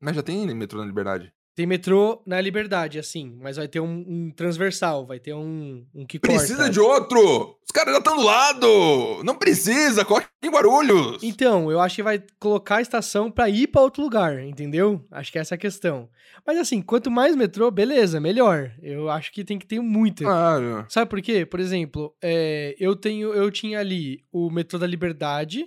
[0.00, 1.32] Mas já tem metrô na Liberdade.
[1.54, 6.04] Tem metrô na Liberdade, assim, mas vai ter um, um transversal, vai ter um, um
[6.04, 6.70] que Precisa corta.
[6.70, 7.58] de outro!
[7.64, 9.22] Os caras já estão do lado!
[9.22, 11.22] Não precisa, coloca em Guarulhos!
[11.22, 15.00] Então, eu acho que vai colocar a estação pra ir pra outro lugar, entendeu?
[15.12, 16.08] Acho que essa é a questão.
[16.44, 18.72] Mas assim, quanto mais metrô, beleza, melhor.
[18.82, 20.24] Eu acho que tem que ter muito.
[20.24, 20.84] Claro.
[20.88, 21.46] Sabe por quê?
[21.46, 25.66] Por exemplo, é, eu tenho, eu tinha ali o metrô da Liberdade,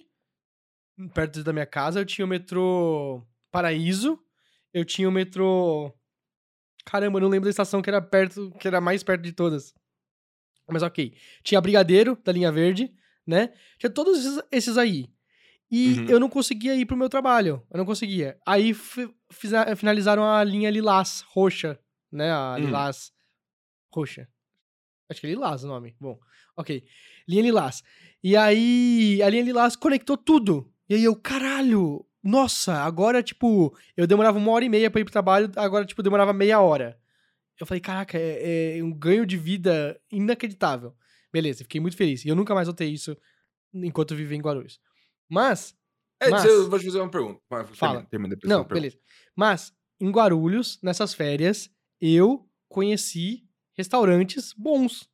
[1.14, 4.20] perto da minha casa, eu tinha o metrô Paraíso,
[4.78, 5.92] eu tinha o metrô.
[6.86, 9.74] Caramba, eu não lembro da estação que era perto, que era mais perto de todas.
[10.70, 11.14] Mas ok.
[11.44, 12.94] Tinha Brigadeiro, da linha verde,
[13.26, 13.54] né?
[13.78, 15.10] Tinha todos esses, esses aí.
[15.70, 16.06] E Uhum.
[16.08, 17.66] eu não conseguia ir pro meu trabalho.
[17.70, 18.40] Eu não conseguia.
[18.46, 18.74] Aí
[19.76, 21.78] finalizaram a linha Lilás, roxa,
[22.12, 22.32] né?
[22.32, 22.66] A Hum.
[22.66, 23.12] Lilás
[23.94, 24.30] roxa.
[25.10, 25.96] Acho que é Lilás o nome.
[26.00, 26.18] Bom,
[26.56, 26.84] ok.
[27.28, 27.84] Linha Lilás.
[28.24, 30.72] E aí, a linha Lilás conectou tudo.
[30.90, 35.04] E aí eu, caralho, nossa, agora, tipo, eu demorava uma hora e meia pra ir
[35.06, 37.00] pro trabalho, agora, tipo, demorava meia hora.
[37.60, 40.96] Eu falei, caraca, é, é um ganho de vida inacreditável.
[41.34, 42.24] Beleza, fiquei muito feliz.
[42.24, 43.18] E eu nunca mais notei isso
[43.74, 44.80] enquanto eu vivi em Guarulhos.
[45.30, 45.76] Mas,
[46.20, 47.40] É, Mas- eu vou te fazer uma pergunta.
[47.76, 48.04] Fala.
[48.06, 48.98] Termina, termina não, beleza.
[49.36, 51.70] Mas, em Guarulhos, nessas férias,
[52.02, 55.08] eu conheci restaurantes bons.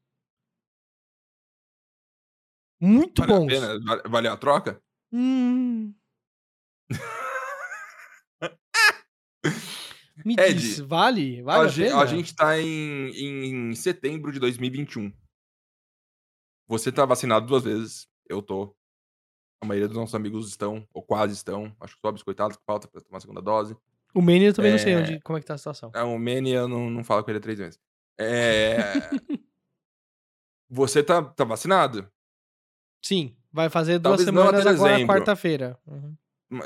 [2.79, 3.47] Muito Vale a bons.
[3.47, 3.79] pena?
[3.85, 4.81] Vale- Valeu a troca?
[5.11, 5.93] Hum.
[10.25, 11.41] Me Ed, diz, vale?
[11.41, 12.01] Vale a, a, pena?
[12.01, 15.11] a gente tá em, em setembro de 2021.
[16.67, 18.07] Você tá vacinado duas vezes.
[18.29, 18.75] Eu tô.
[19.61, 21.75] A maioria dos nossos amigos estão, ou quase estão.
[21.79, 23.75] Acho que só biscoitados que falta pra tomar a segunda dose.
[24.13, 24.97] O Mania eu também não sei É.
[24.97, 25.91] onde, como é que tá a situação.
[25.95, 27.79] É, o Manny, eu não, não falo com ele há três meses.
[28.19, 28.77] É...
[30.69, 32.09] Você tá, tá vacinado?
[33.03, 35.79] Sim, vai fazer duas Talvez semanas agora, quarta-feira.
[35.85, 36.15] Uhum.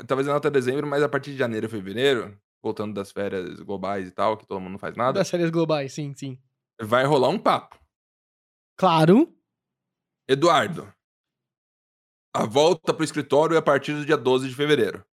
[0.06, 4.10] Talvez não até dezembro, mas a partir de janeiro, fevereiro, voltando das férias globais e
[4.10, 6.38] tal, que todo mundo não faz nada, Das séries globais, sim, sim.
[6.80, 7.78] vai rolar um papo.
[8.76, 9.34] Claro.
[10.28, 10.92] Eduardo,
[12.34, 15.04] a volta pro escritório é a partir do dia 12 de fevereiro.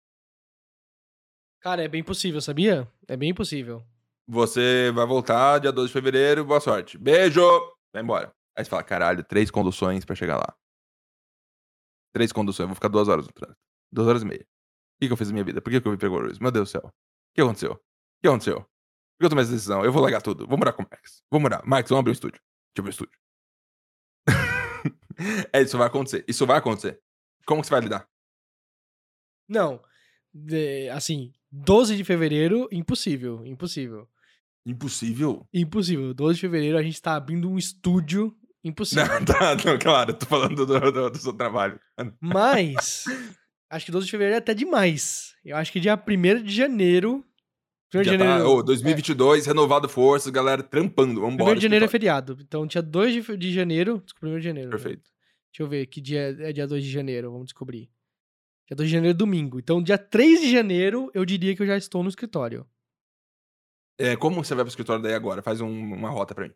[1.61, 2.87] Cara, é bem possível, sabia?
[3.07, 3.83] É bem possível.
[4.27, 6.97] Você vai voltar dia 12 de fevereiro, boa sorte.
[6.97, 7.41] Beijo!
[7.93, 8.33] Vai embora.
[8.55, 10.55] Aí você fala, caralho, três conduções pra chegar lá.
[12.13, 13.59] Três conduções, eu vou ficar duas horas no trânsito.
[13.91, 14.47] Duas horas e meia.
[14.95, 15.61] O que, que eu fiz na minha vida?
[15.61, 16.39] Por que, que eu vim pra Guarulhos?
[16.39, 16.81] Meu Deus do céu.
[16.85, 16.91] O
[17.35, 17.71] que aconteceu?
[17.73, 17.79] O
[18.21, 18.61] que aconteceu?
[18.61, 19.83] Por que eu tomei essa decisão?
[19.83, 20.47] Eu vou largar tudo.
[20.47, 21.21] Vou morar com o Marx.
[21.29, 21.61] Vou morar.
[21.65, 22.41] Marx, vamos abrir um estúdio.
[22.41, 23.19] Deixa eu abrir um estúdio.
[25.53, 26.23] é, isso vai acontecer.
[26.27, 26.99] Isso vai acontecer.
[27.45, 28.07] Como que você vai lidar?
[29.47, 29.81] Não.
[30.33, 33.45] de- assim, 12 de fevereiro, impossível.
[33.45, 34.09] Impossível.
[34.65, 35.47] Impossível?
[35.53, 36.13] Impossível.
[36.13, 38.35] 12 de fevereiro a gente tá abrindo um estúdio.
[38.63, 39.05] Impossível.
[39.07, 41.79] Não, tá, não, claro, tô falando do, do- do seu trabalho.
[42.19, 43.05] Mas,
[43.69, 45.35] acho que 12 de fevereiro é até demais.
[45.43, 47.25] Eu acho que dia 1 de janeiro.
[47.93, 48.43] 1 de Já janeiro.
[48.43, 51.21] tá, ô, 2022, renovado forças, galera trampando.
[51.21, 51.51] Vambora.
[51.53, 52.37] 1 de janeiro é feriado.
[52.41, 54.01] Então, dia 2 de, de janeiro.
[54.03, 54.69] Desculpa, 1 de janeiro.
[54.69, 54.75] né?
[54.75, 55.03] Perfeito.
[55.51, 57.31] Deixa eu ver que dia é dia 2 de janeiro.
[57.31, 57.89] Vamos descobrir.
[58.67, 59.59] Dia 2 de janeiro é domingo.
[59.59, 62.67] Então, dia 3 de janeiro, eu diria que eu já estou no escritório.
[63.97, 65.41] É, como você vai pro escritório daí agora?
[65.41, 66.53] Faz um- uma rota pra mim.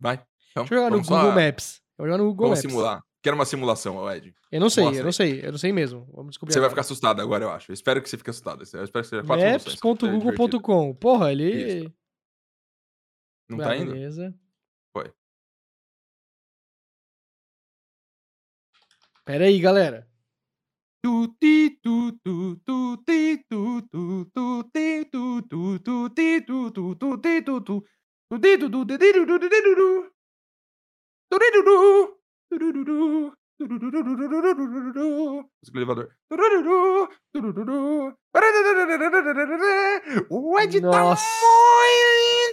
[0.00, 0.14] Vai.
[0.52, 1.34] Então, Deixa eu jogar no vamos Google lá.
[1.34, 1.82] Maps.
[1.98, 2.70] Eu vou jogar no Google Vamos Maps.
[2.72, 3.02] simular.
[3.28, 4.34] Quero uma simulação, Ed.
[4.50, 5.44] Eu não sei, Mostra eu não sei.
[5.44, 6.06] Eu não sei mesmo.
[6.14, 6.70] Vamos descobrir Você vai agora.
[6.70, 7.70] ficar assustado agora, eu acho.
[7.70, 8.60] Eu espero que você fique assustado.
[8.60, 9.44] Eu espero que seja quatro.
[9.44, 9.52] É.
[9.52, 10.94] Maps.google.com.
[10.94, 11.80] Porra, ele.
[11.80, 11.94] Isso.
[13.50, 13.92] Não Ah, tá indo?
[13.92, 14.34] Beleza.
[14.96, 15.12] Foi.
[19.26, 20.08] Pera aí, galera.
[35.60, 36.08] Música do elevador.
[40.30, 41.24] O Ed tá Nossa.
[41.24, 41.30] tá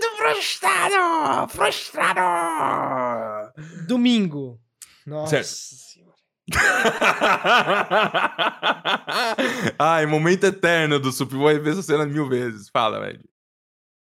[0.02, 1.48] muito frustrado!
[1.50, 3.54] Frustrado!
[3.88, 4.60] Domingo.
[5.06, 5.43] Nossa.
[5.43, 6.16] Senhora.
[9.80, 11.32] Ai, momento eterno do Sup.
[11.34, 12.70] Vou rever essa cena mil vezes.
[12.70, 13.24] Fala, velho.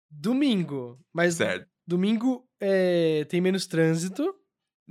[0.09, 0.99] Domingo.
[1.13, 1.67] Mas certo.
[1.87, 4.35] domingo é, tem menos trânsito.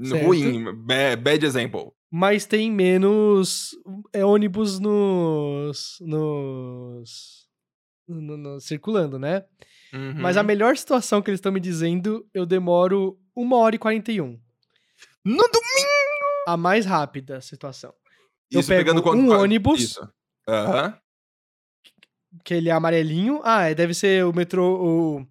[0.03, 0.25] Certo.
[0.27, 0.65] Ruim.
[0.85, 1.93] ba- Bad example.
[2.11, 3.71] mas tem menos
[4.13, 5.97] é, ônibus nos.
[6.01, 7.47] nos.
[8.09, 9.45] no- no- circulando, né?
[10.17, 10.47] Mas a Uhum.
[10.47, 14.39] melhor situação que eles estão me dizendo, eu demoro 1 hora e 41.
[15.25, 16.45] No domingo!
[16.47, 17.93] A mais rápida situação.
[18.51, 19.81] Eu Isso pego pegando um ônibus.
[19.81, 20.09] Isso.
[20.49, 20.97] Aham.
[22.45, 23.41] que ele é amarelinho.
[23.45, 25.27] Ah, é, deve ser o metrô, o,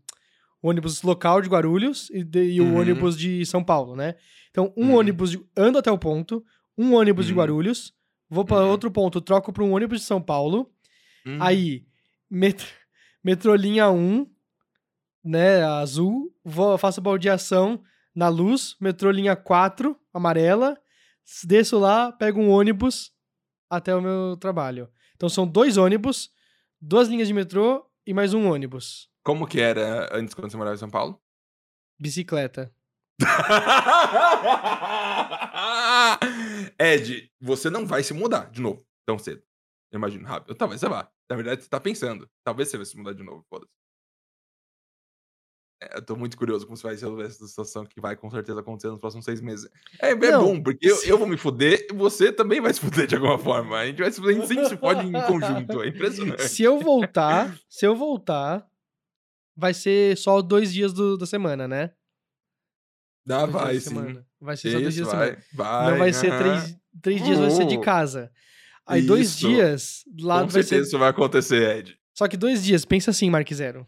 [0.62, 2.76] o ônibus local de Guarulhos e, de- e o Uhum.
[2.78, 4.16] ônibus de São Paulo, né?
[4.52, 4.96] Então, um Uhum.
[4.98, 6.44] ônibus de, ando até o ponto,
[6.78, 7.40] um ônibus de Uhum.
[7.40, 7.94] Guarulhos,
[8.30, 8.70] vou para Uhum.
[8.72, 10.70] outro ponto, troco para um ônibus de São Paulo.
[11.26, 11.38] Uhum.
[11.42, 11.86] Aí,
[12.30, 12.66] met,
[13.24, 14.28] metrolinha 1,
[15.24, 17.82] né, azul, vou, faço baldeação
[18.16, 20.78] na luz, metrolinha 4, amarela,
[21.46, 23.12] desço lá, pego um ônibus
[23.70, 24.90] até o meu trabalho.
[25.16, 26.30] Então são dois ônibus,
[26.82, 29.10] duas linhas de metrô e mais um ônibus.
[29.28, 31.22] Como que era antes quando você morava em São Paulo?
[32.00, 32.74] Bicicleta.
[36.80, 39.44] Ed, você não vai se mudar de novo tão cedo.
[39.92, 40.56] Eu imagino, rápido.
[40.56, 41.12] Talvez você vá.
[41.30, 42.26] Na verdade, você tá pensando.
[42.42, 43.70] Talvez você vai se mudar de novo, foda-se.
[45.84, 48.62] É, eu tô muito curioso como você vai resolver essa situação que vai com certeza
[48.62, 49.70] acontecer nos próximos seis meses.
[50.02, 52.80] É, é Não, bom, porque eu, eu vou me fuder e você também vai se
[52.80, 53.78] fuder de alguma forma.
[53.78, 54.78] A gente vai se fuder, a gente sempre se em
[55.28, 55.84] conjunto.
[55.84, 56.48] É impressionante.
[56.48, 58.66] Se eu voltar, se eu voltar,
[59.58, 61.92] vai ser só dois dias do- da semana, né?
[63.26, 63.90] Dá, Dois vai da sim.
[63.90, 64.28] semana.
[64.40, 65.44] Vai ser só dois Isso, dias da vai, semana.
[65.54, 65.92] vai.
[65.92, 66.40] Não vai ser aham.
[66.40, 68.32] três, três dias, vai ser de Uh, casa.
[68.86, 69.40] Aí dois isso.
[69.50, 70.88] dias lá Com vai certeza ser.
[70.88, 72.00] isso vai acontecer, Ed.
[72.18, 73.86] Só que dois dias, pensa assim, Mark Zero.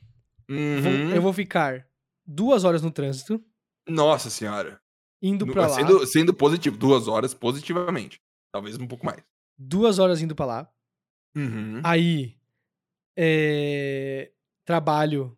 [0.50, 1.12] Uhum.
[1.16, 1.88] Eu vou ficar
[2.26, 3.42] duas horas no trânsito,
[3.88, 4.82] Nossa senhora.
[5.22, 5.70] indo pra lá.
[5.70, 8.20] sendo, sendo positivo, duas horas positivamente.
[8.52, 9.24] Talvez um pouco mais.
[9.58, 10.70] Duas horas indo pra lá.
[11.36, 11.80] Uhum.
[11.84, 12.36] Aí.
[13.18, 14.32] é,
[14.66, 15.36] Trabalho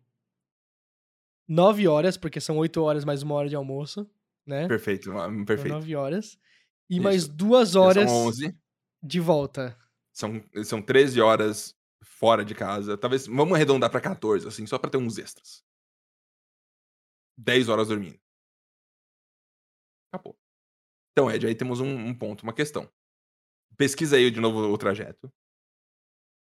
[1.52, 4.08] nove horas, porque são oito horas mais uma hora de almoço,
[4.46, 4.66] né?
[4.66, 5.72] Perfeito, Então, perfeito.
[5.74, 6.38] nove horas.
[6.88, 7.02] E Isso.
[7.02, 8.58] mais duas horas São 11,
[9.02, 9.78] de volta.
[10.12, 12.96] são, são 13 horas fora de casa.
[12.96, 15.62] Talvez, vamos arredondar pra 14, assim, só pra ter uns extras.
[17.38, 18.18] 10 horas dormindo.
[20.12, 20.36] Acabou.
[21.12, 22.90] Então, Ed, aí temos um, um ponto, uma questão.
[23.76, 25.32] Pesquisa aí de novo o trajeto.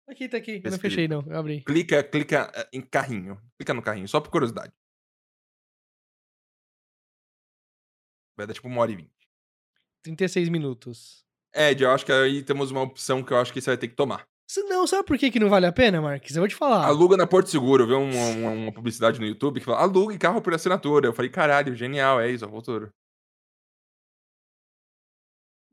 [0.07, 0.61] Aqui, tá aqui.
[0.63, 1.21] Eu não fechei, não.
[1.21, 1.63] Eu abri.
[1.63, 3.41] Clica, clica eh, em carrinho.
[3.57, 4.73] Clica no carrinho, só por curiosidade.
[8.37, 9.11] Vai dar tipo uma hora e vinte.
[10.03, 11.23] 36 minutos.
[11.53, 13.87] Ed, eu acho que aí temos uma opção que eu acho que você vai ter
[13.87, 14.25] que tomar.
[14.67, 16.35] Não, sabe por que, que não vale a pena, Marques?
[16.35, 16.85] Eu vou te falar.
[16.85, 17.83] Aluga na Porto Seguro.
[17.83, 21.07] Eu vi uma, uma- uma publicidade no YouTube que fala alugue carro por assinatura.
[21.07, 22.91] Eu falei, caralho, genial, é isso, é o futuro.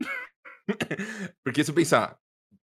[1.45, 2.19] Porque se eu pensar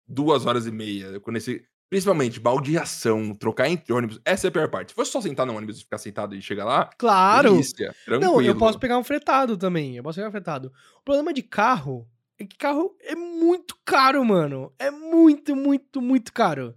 [0.06, 1.66] duas horas e meia, quando esse.
[1.94, 4.88] Principalmente, baldeação, trocar entre ônibus, essa é a pior parte.
[4.88, 7.52] Se fosse só sentar no ônibus e ficar sentado e chegar lá, Claro!
[7.52, 8.32] delícia, tranquilo.
[8.32, 9.96] Não, eu posso pegar um fretado também.
[9.96, 10.72] Eu posso pegar um fretado.
[10.98, 12.04] O problema de carro
[12.36, 14.74] é que carro é muito caro, mano.
[14.76, 16.74] É muito, muito, muito caro.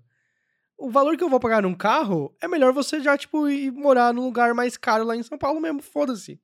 [0.78, 4.14] O valor que eu vou pagar num carro é melhor você já, tipo, ir morar
[4.14, 5.82] num lugar mais caro lá em São Paulo mesmo.
[5.82, 6.40] Foda-se.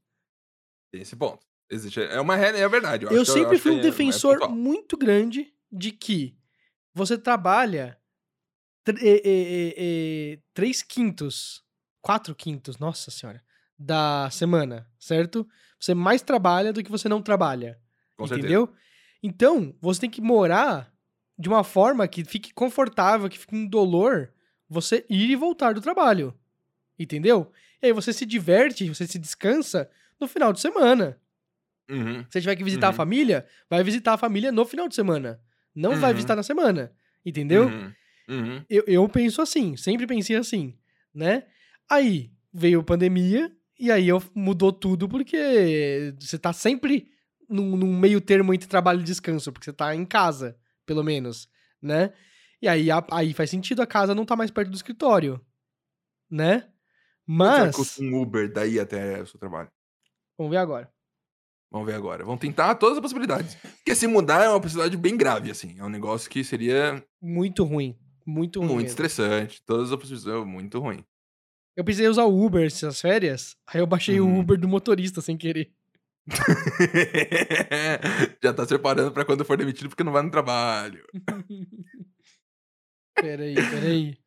[0.91, 1.45] Tem esse ponto.
[1.69, 3.05] Existe, é uma é verdade.
[3.05, 4.51] Eu, que- sempre acho fui um é- é defensor pontual.
[4.51, 6.35] muito grande de que
[6.91, 7.99] você trabalha
[8.83, 11.63] tr- e- e- e- e- três quintos,
[12.01, 13.41] quatro quintos, nossa senhora,
[13.77, 15.47] da semana, certo?
[15.79, 17.79] Você mais trabalha do que você não trabalha.
[18.15, 18.47] Com certeza.
[18.47, 18.73] entendeu?
[19.21, 20.93] Então, você tem que morar
[21.37, 24.31] de uma forma que fique confortável, que fique indolor
[24.69, 26.33] você ir e voltar do trabalho.
[26.97, 27.51] Entendeu?
[27.81, 31.19] E aí você se diverte, você se descansa no final de semana.
[31.89, 32.23] Uhum.
[32.29, 32.95] Se tiver que visitar a Uhum.
[32.95, 35.41] família, vai visitar a família no final de semana.
[35.75, 36.15] Não vai Uhum.
[36.15, 36.93] visitar na semana.
[37.25, 37.65] Entendeu?
[37.67, 37.91] Uhum.
[38.27, 38.63] Uhum.
[38.69, 40.77] Eu, eu penso assim, sempre pensei assim,
[41.13, 41.45] né?
[41.89, 47.11] Aí veio a pandemia e aí eu, mudou tudo porque você tá sempre
[47.49, 51.49] num, num meio termo entre trabalho e descanso, porque você tá em casa, pelo menos,
[51.81, 52.13] né?
[52.61, 55.41] E aí, a- aí faz sentido a casa não tá mais perto do escritório,
[56.29, 56.69] né?
[57.25, 59.69] Mas, custa um Uber daí até o seu trabalho?
[60.37, 60.91] vamos ver agora.
[61.71, 62.23] Vamos ver agora.
[62.23, 63.55] Vamos tentar todas as possibilidades.
[63.55, 65.75] Porque se mudar é uma possibilidade bem grave, assim.
[65.79, 68.67] É um negócio que seria Muito ruim, muito ruim.
[68.69, 68.89] muito mesmo.
[68.89, 69.61] estressante.
[69.65, 71.03] Todas as possibilidades muito ruim.
[71.75, 74.39] Eu precisei usar o Uber essas férias, aí eu baixei o Uhum.
[74.41, 75.73] Uber do motorista sem querer.
[78.43, 81.03] Já tá se preparando pra quando for demitido porque não vai no trabalho.
[83.15, 84.17] Peraí, peraí.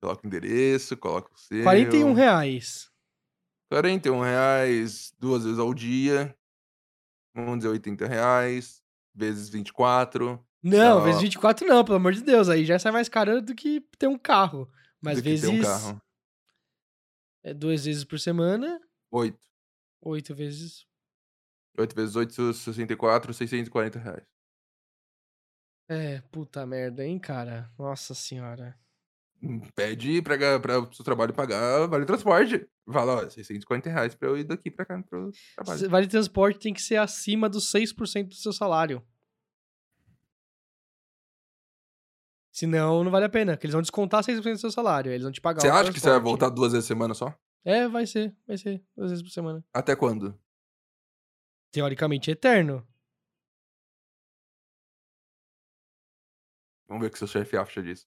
[0.00, 1.62] Coloca o endereço, coloca o seu.
[1.62, 2.90] 41 reais.
[3.70, 6.36] 41 reais duas vezes ao dia.
[7.34, 8.82] Vamos dizer 80 reais.
[9.14, 10.44] Vezes 24.
[10.62, 12.48] Não, Só- vezes 24 não, pelo amor de Deus.
[12.48, 14.70] Aí já sai mais caro do que ter um carro.
[15.00, 15.48] Mas do que vezes.
[15.50, 16.00] ter um carro.
[17.44, 19.36] É duas vezes por semana, 8.
[20.02, 20.86] oito vezes.
[21.76, 24.24] 8 vezes 8, 64, 640 reais.
[25.88, 27.70] É, puta merda, hein, cara?
[27.78, 28.78] Nossa senhora.
[29.42, 32.64] Hum, Pede pra, pra o seu trabalho pagar vale transporte.
[32.90, 35.90] Fala, ó, 640 reais pra eu ir daqui pra cá pro trabalho.
[35.90, 39.04] Vale transporte tem que ser acima dos 6% do seu salário.
[42.52, 45.10] Senão, não vale a pena, porque eles vão descontar 6% do seu salário.
[45.10, 47.34] Eles vão te pagar Você acha que você vai voltar duas vezes por semana só?
[47.64, 48.84] É, vai ser, vai ser.
[48.94, 49.64] Duas vezes por semana.
[49.72, 50.38] Até quando?
[51.72, 52.86] Teoricamente eterno.
[56.86, 58.06] Vamos ver o que seu chefe acha disso.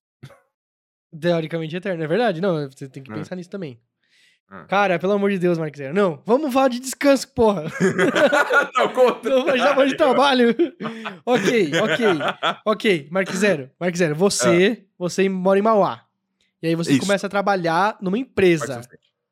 [1.19, 2.39] Teoricamente eterno, é verdade?
[2.39, 3.15] Não, você tem que É.
[3.15, 3.81] pensar nisso também.
[4.51, 4.63] É.
[4.67, 5.93] Cara, pelo amor de Deus, Zero.
[5.93, 7.63] Não, vamos falar de descanso, porra.
[8.75, 9.29] Não, conta.
[9.29, 10.55] Não, já vamos de trabalho.
[11.25, 12.05] ok, ok,
[12.65, 13.07] ok.
[13.11, 16.01] Marques Zero, Zero, você, você mora em Mauá.
[16.61, 16.93] E aí você Ah.
[16.93, 17.01] Isso.
[17.01, 18.81] começa a trabalhar numa empresa.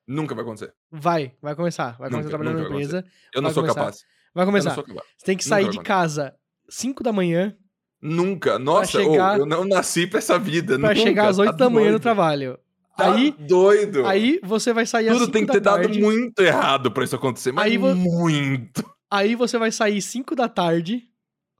[0.07, 0.73] Nunca vai acontecer.
[0.91, 1.95] Vai, vai começar.
[1.97, 3.05] Vai começar Nunca, a trabalhar numa empresa.
[3.33, 3.79] Eu não sou começar.
[3.79, 4.05] capaz.
[4.33, 4.75] Vai começar.
[4.75, 6.33] Você tem que sair de casa
[6.69, 7.55] 5 da manhã
[8.01, 8.59] Nunca.
[8.59, 10.77] Nossa, chegar- eu não nasci pra essa vida.
[10.77, 11.01] pra nunca.
[11.01, 12.01] chegar às 8 Tá da manhã no doido.
[12.01, 12.59] trabalho.
[12.95, 14.05] Tá Aí, doido.
[14.05, 17.03] aí você vai sair às Tudo 5 tem que da ter dado muito errado pra
[17.03, 17.51] isso acontecer.
[17.51, 18.83] Mas Aí vo- muito.
[19.09, 21.09] Aí você vai sair 5 da tarde.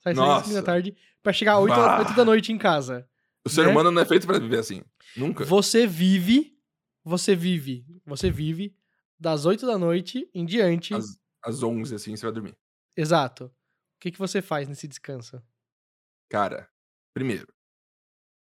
[0.04, 2.00] Sai 5 da tarde pra chegar às 8, Bah.
[2.00, 3.08] 8 da noite em casa.
[3.46, 3.72] O ser Né?
[3.72, 4.84] humano não é feito pra viver assim.
[5.18, 5.44] Nunca.
[5.46, 6.56] Você vive,
[7.04, 8.76] você vive, você vive
[9.20, 10.94] das 8 da noite em diante.
[10.94, 12.56] Às, às 11, assim, você vai dormir.
[12.96, 13.46] Exato.
[13.46, 13.52] O
[14.00, 15.42] que, que você faz nesse descanso?
[16.30, 16.70] Cara,
[17.14, 17.48] primeiro,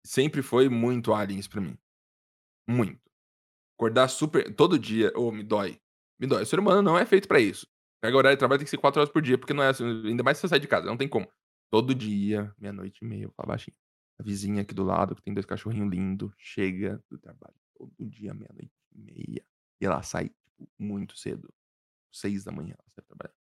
[0.06, 1.78] sempre foi muito aliens pra mim.
[2.68, 3.00] Muito.
[3.78, 4.54] Acordar super.
[4.56, 5.80] Todo dia, ô, me dói.
[6.20, 6.44] Me dói.
[6.44, 7.68] O ser humano não é feito pra isso.
[8.02, 9.86] Pega horário de trabalho tem que ser 4 horas por dia, porque não é assim.
[10.08, 11.28] Ainda mais se você sai de casa, não tem como.
[11.72, 13.76] Todo dia, meia-noite e meia, eu baixinho.
[14.20, 18.34] A vizinha aqui do lado, que tem dois cachorrinhos lindos, chega do trabalho todo dia,
[18.34, 19.46] meia-noite e meia.
[19.80, 21.54] E ela sai, tipo, muito cedo.
[22.12, 23.36] Seis da manhã, ela sai trabalhar.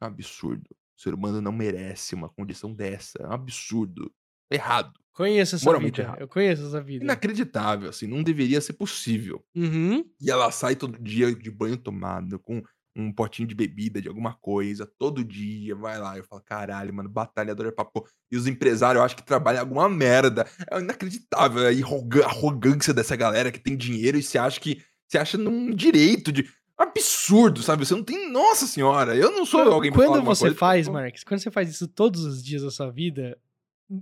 [0.00, 0.68] É um absurdo.
[0.96, 3.18] O ser humano não merece uma condição dessa.
[3.22, 4.12] É um absurdo.
[4.52, 4.92] Errado.
[5.12, 6.02] Conheço essa Moralmente vida.
[6.08, 6.20] errado.
[6.20, 7.04] Eu conheço essa vida.
[7.04, 8.06] Inacreditável, assim.
[8.06, 9.44] Não deveria ser possível.
[9.54, 10.04] Uhum.
[10.20, 12.62] E ela sai todo dia de banho tomado, com
[12.94, 16.16] um potinho de bebida, de alguma coisa, todo dia, vai lá.
[16.16, 18.06] Eu falo, caralho, mano, batalhador é papo.
[18.30, 20.46] E os empresários, eu acho que trabalham alguma merda.
[20.70, 24.82] É inacreditável a arrogância dessa galera que tem dinheiro e se acha que.
[25.08, 26.48] Se acha num direito de.
[26.76, 27.84] Absurdo, sabe?
[27.84, 28.30] Você não tem.
[28.30, 31.50] Nossa senhora, eu não sou alguém pra falar Quando você coisa, faz, Marques, quando você
[31.50, 33.38] faz isso todos os dias da sua vida,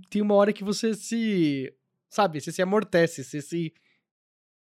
[0.09, 1.73] tem uma hora que você se.
[2.09, 3.73] Sabe, você se amortece, você se.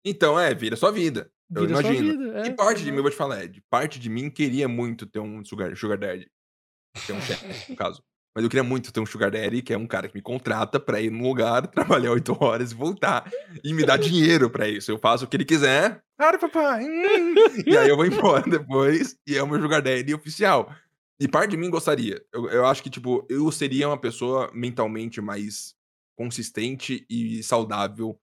[0.05, 1.31] Então, é, vira sua vida.
[1.55, 2.18] Eu Vira sua imagino.
[2.33, 2.47] vida.
[2.47, 4.66] E é, parte de mim, eu vou te falar, é, de parte de mim queria
[4.68, 6.29] muito ter um sugar, sugar daddy.
[7.07, 8.03] Ter um chefe, no caso.
[8.35, 10.79] Mas eu queria muito ter um sugar daddy, que é um cara que me contrata
[10.79, 13.31] pra ir num lugar, trabalhar oito horas e voltar.
[13.64, 14.91] E me dar dinheiro pra isso.
[14.91, 16.03] Eu faço o que ele quiser.
[16.18, 16.85] Claro, papai.
[16.85, 17.35] hum.
[17.66, 19.16] E aí eu vou embora depois.
[19.27, 20.70] E é o meu sugar daddy oficial.
[21.18, 22.24] E parte de mim gostaria.
[22.32, 25.74] Eu, eu acho que, tipo, eu seria uma pessoa mentalmente mais
[26.16, 28.18] consistente e saudável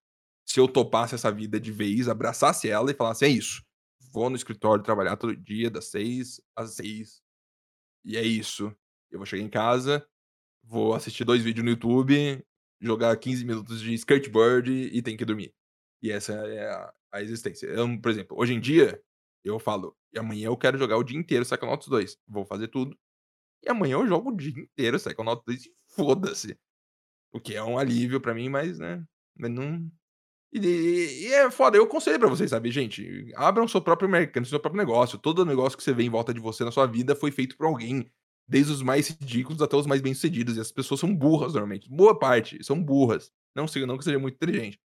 [0.45, 3.63] se eu topasse essa vida de vez, abraçasse ela e falasse: é isso.
[4.11, 7.21] Vou no escritório trabalhar todo dia, das seis às seis.
[8.05, 8.75] E é isso.
[9.09, 10.05] Eu vou chegar em casa,
[10.63, 12.43] vou assistir dois vídeos no YouTube,
[12.81, 15.53] jogar 15 minutos de skateboard e tem que dormir.
[16.01, 17.67] E essa é a, a existência.
[17.67, 19.01] Eu, por exemplo, hoje em dia,
[19.43, 22.18] eu falo, e amanhã eu quero jogar o dia inteiro Psychonauts 2.
[22.28, 22.97] Vou fazer tudo.
[23.64, 26.57] E amanhã eu jogo o dia inteiro Psychonauts 2 e foda-se.
[27.34, 29.03] O que é um alívio pra mim, mas, né,
[29.38, 29.91] mas não...
[30.53, 33.32] E, e- e é foda, eu aconselho pra vocês, sabe, gente?
[33.36, 35.18] Abram seu próprio mercado, seu próprio negócio.
[35.18, 37.66] Todo negócio que você vê em volta de você na sua vida foi feito por
[37.66, 38.11] alguém.
[38.47, 40.57] Desde os mais ridículos até os mais bem-sucedidos.
[40.57, 41.89] E as pessoas são burras, normalmente.
[41.89, 43.32] Boa parte, são burras.
[43.55, 44.80] Não, não que seja muito inteligente.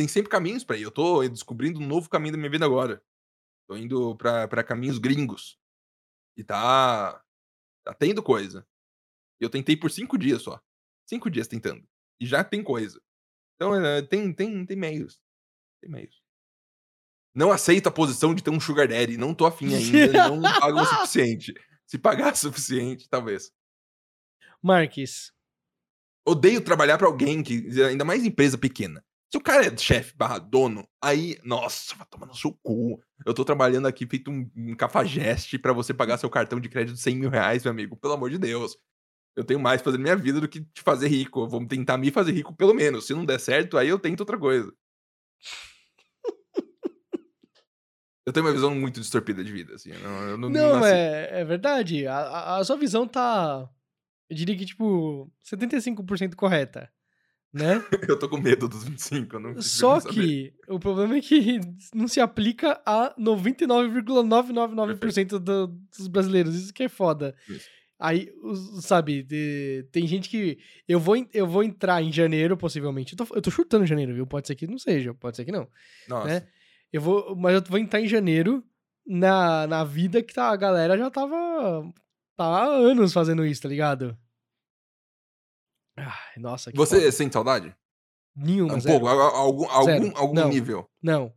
[0.00, 0.82] Tem sempre caminhos pra ir.
[0.84, 3.04] Eu tô descobrindo um novo caminho da minha vida agora.
[3.68, 5.58] Tô indo pra, pra caminhos gringos.
[6.38, 7.22] E tá.
[7.84, 8.66] Tá tendo coisa.
[9.38, 10.58] Eu tentei por cinco dias só.
[11.06, 11.86] Cinco dias tentando.
[12.18, 12.98] E já tem coisa.
[13.56, 15.20] Então, é, tem, tem, tem meios.
[15.82, 16.22] Tem meios.
[17.34, 19.18] Não aceito a posição de ter um sugar daddy.
[19.18, 20.30] Não tô afim ainda.
[20.30, 21.52] não pagam o suficiente.
[21.84, 23.52] Se pagar o suficiente, talvez.
[24.62, 25.30] Marques,
[26.26, 27.82] Odeio trabalhar pra alguém que.
[27.82, 29.04] Ainda mais empresa pequena.
[29.32, 33.00] Se o cara é chefe barra dono, aí, nossa, vai tomar no seu cu.
[33.24, 36.94] Eu tô trabalhando aqui feito um, um cafajeste pra você pagar seu cartão de crédito
[36.96, 37.96] de 100 mil reais, meu amigo.
[37.96, 38.76] Pelo amor de Deus.
[39.36, 41.46] Eu tenho mais pra fazer na minha vida do que te fazer rico.
[41.48, 43.06] Vamos tentar me fazer rico, pelo menos.
[43.06, 44.72] Se não der certo, aí eu tento outra coisa.
[48.26, 49.90] Eu tenho uma visão muito distorpida de vida, assim.
[49.92, 52.06] Eu não, eu não, Não, é, é verdade.
[52.06, 53.68] A, a- a sua visão tá.
[54.28, 56.92] Eu diria que, tipo, 75% correta.
[57.52, 57.82] Né?
[58.08, 59.36] Eu tô com medo dos 25.
[59.36, 61.60] Eu não Só que o problema é que
[61.94, 66.54] não se aplica a 99,999% do- dos brasileiros.
[66.54, 67.34] Isso que é foda.
[67.48, 67.66] Isso.
[67.98, 70.58] Aí, os- sabe, de- tem gente que.
[70.88, 73.14] Eu vou, eu vou entrar em janeiro, possivelmente.
[73.18, 74.26] Eu tô, eu tô chutando janeiro, viu?
[74.26, 75.68] Pode ser que não seja, pode ser que não.
[76.08, 76.26] Nossa.
[76.28, 76.46] né?
[76.92, 78.64] Eu vou, mas eu vou entrar em janeiro
[79.06, 81.92] na, na vida que tá, a galera já tava,
[82.36, 84.16] tava há anos fazendo isso, tá ligado?
[85.96, 87.12] Ai, nossa, Você foda.
[87.12, 87.74] sente saudade?
[88.34, 89.00] Nenhuma, Um zero.
[89.00, 90.12] pouco, algum, algum, Zero.
[90.16, 90.48] algum Não.
[90.48, 90.88] nível.
[91.02, 91.34] Não.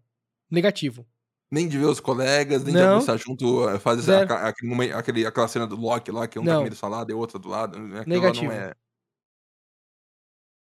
[0.50, 1.06] Negativo.
[1.52, 2.90] Nem de ver os colegas, nem de Não.
[2.94, 4.24] almoçar junto, eh, fazer Zero.
[4.26, 6.58] aca- aquele, momento- aquele, aquela cena do Loki lá, que um tá Não.
[6.60, 7.78] comendo salada e outro do lado.
[7.80, 8.46] né, Aquilo Negativo.
[8.46, 8.74] não é.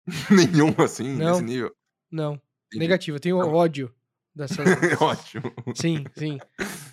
[0.30, 1.32] Nenhum assim, Não.
[1.32, 1.74] nesse nível.
[2.10, 2.32] Não.
[2.34, 2.78] Entendi.
[2.78, 3.16] Negativo.
[3.16, 3.94] Eu tenho ódio
[4.34, 4.62] dessa.
[5.00, 5.52] Ótimo.
[5.74, 6.38] sim, sim.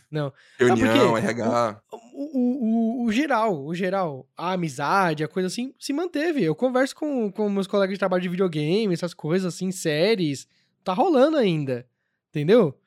[0.09, 0.31] Não.
[0.57, 1.81] Reunião, porque RH.
[1.91, 6.43] O, o, o, o geral, o geral, a amizade, a coisa assim, se manteve.
[6.43, 10.47] Eu converso com, com meus colegas de trabalho de videogame, essas coisas assim, séries.
[10.83, 11.87] Tá rolando ainda.
[12.29, 12.79] Entendeu?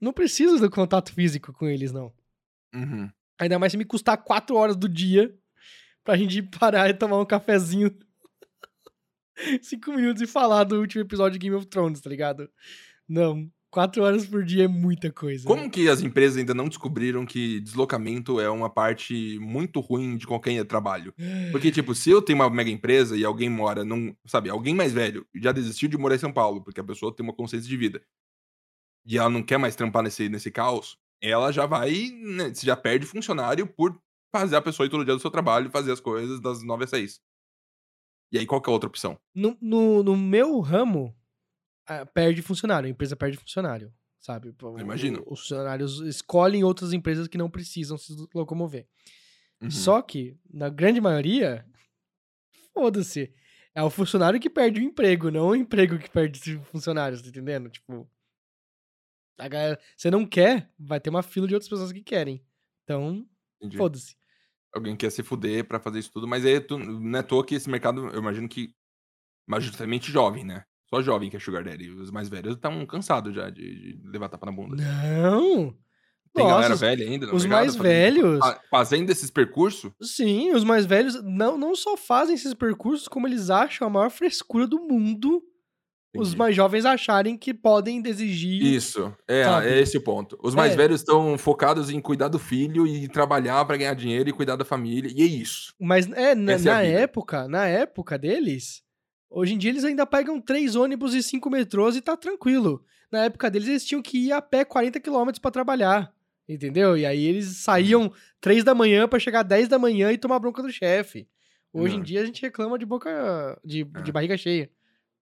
[0.00, 2.12] Não preciso do contato físico com eles, não.
[2.74, 3.10] Uhum.
[3.38, 5.34] Ainda mais se me custar quatro horas do dia
[6.04, 7.94] pra gente parar e tomar um cafezinho.
[9.62, 12.50] Cinco minutos e falar do último episódio de Game of Thrones, tá ligado?
[13.08, 13.50] Não.
[13.70, 15.46] Quatro horas por dia é muita coisa.
[15.46, 20.26] Como que as empresas ainda não descobriram que deslocamento é uma parte muito ruim de
[20.26, 21.14] qualquer trabalho?
[21.52, 24.12] Porque, tipo, se eu tenho uma mega empresa e alguém mora num.
[24.26, 27.24] Sabe, alguém mais velho já desistiu de morar em São Paulo, porque a pessoa tem
[27.24, 28.02] uma consciência de vida.
[29.06, 32.10] E ela não quer mais trampar nesse, nesse caos, ela já vai.
[32.10, 33.96] Né, você já perde funcionário por
[34.34, 36.84] fazer a pessoa ir todo dia do seu trabalho e fazer as coisas das 9
[36.84, 37.20] às 6.
[38.32, 39.18] E aí, qual que é a outra opção?
[39.34, 41.14] No, no, no meu ramo,
[42.14, 44.54] perde funcionário, a empresa perde funcionário, sabe?
[44.62, 48.86] O- Os funcionários escolhem outras empresas que não precisam se locomover.
[49.62, 49.70] Uhum.
[49.70, 51.66] Só que, na grande maioria,
[52.72, 53.32] foda-se.
[53.74, 57.28] É o funcionário que perde o emprego, não o emprego que perde os funcionários, tá
[57.28, 57.68] entendendo?
[57.70, 58.10] Tipo,
[59.38, 62.44] a galera, você não quer, vai ter uma fila de outras pessoas que querem.
[62.84, 63.26] Então,
[63.78, 64.16] foda-se.
[64.74, 67.54] alguém quer se fuder pra fazer isso tudo, mas aí tu, não é toa que
[67.54, 68.74] esse mercado, eu imagino que
[69.48, 70.64] majoritariamente jovem, né?
[70.92, 71.88] Só jovem que é sugar daddy.
[71.90, 74.76] Os mais velhos estão cansados já de, de levar tapa na bunda.
[74.76, 75.74] Não!
[76.32, 78.38] Tem Nossa, galera os- velha ainda, os mais fazendo- velhos.
[78.38, 79.90] fa- Fazendo esses percursos.
[80.00, 84.10] Sim, os mais velhos não, não só fazem esses percursos, como eles acham a maior
[84.10, 85.42] frescura do mundo
[86.16, 86.38] os Entendi.
[86.38, 88.62] mais jovens acharem que podem exigir.
[88.62, 89.66] Isso, é, Sabe?
[89.68, 90.36] é esse o ponto.
[90.42, 90.76] Os mais É.
[90.76, 94.64] velhos estão focados em cuidar do filho e trabalhar pra ganhar dinheiro e cuidar da
[94.64, 95.08] família.
[95.14, 95.72] E é isso.
[95.80, 98.82] Mas é, na, é na época, na época deles,
[99.30, 102.84] hoje em dia eles ainda pegam três ônibus e cinco metrôs e tá tranquilo.
[103.10, 106.12] Na época deles, eles tinham que ir a pé 40 quilômetros pra trabalhar.
[106.48, 106.96] Entendeu?
[106.96, 110.62] E aí eles saíam três da manhã pra chegar 10 da manhã e tomar bronca
[110.62, 111.28] do chefe.
[111.72, 113.56] Hoje em dia a gente reclama de boca.
[113.64, 114.12] de, de É.
[114.12, 114.68] barriga cheia.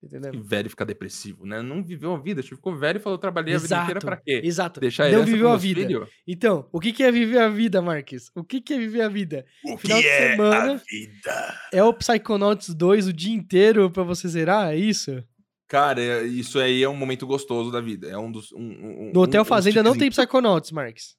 [0.01, 0.33] Entendeu?
[0.33, 1.61] E velho fica depressivo, né?
[1.61, 2.41] Não viveu a vida.
[2.41, 4.41] Ficou velho e falou: trabalhei a vida inteira pra quê?
[4.45, 4.79] Exato.
[4.79, 5.81] Deixar Não viveu a vida.
[5.81, 6.09] filhos?
[6.27, 8.31] Então, o que que é viver a vida, Marques?
[8.37, 9.45] O que que é viver a vida?
[9.65, 11.55] O Final de semana- vida?
[11.73, 14.73] É o Psychonauts 2 o dia inteiro pra você zerar?
[14.73, 15.21] É isso?
[15.67, 18.09] Cara, é- isso aí é um momento gostoso da vida.
[18.09, 18.53] É um dos.
[18.53, 20.09] Um, um- No Hotel um- Fazenda não tem.
[20.11, 21.18] Psychonauts, Marques.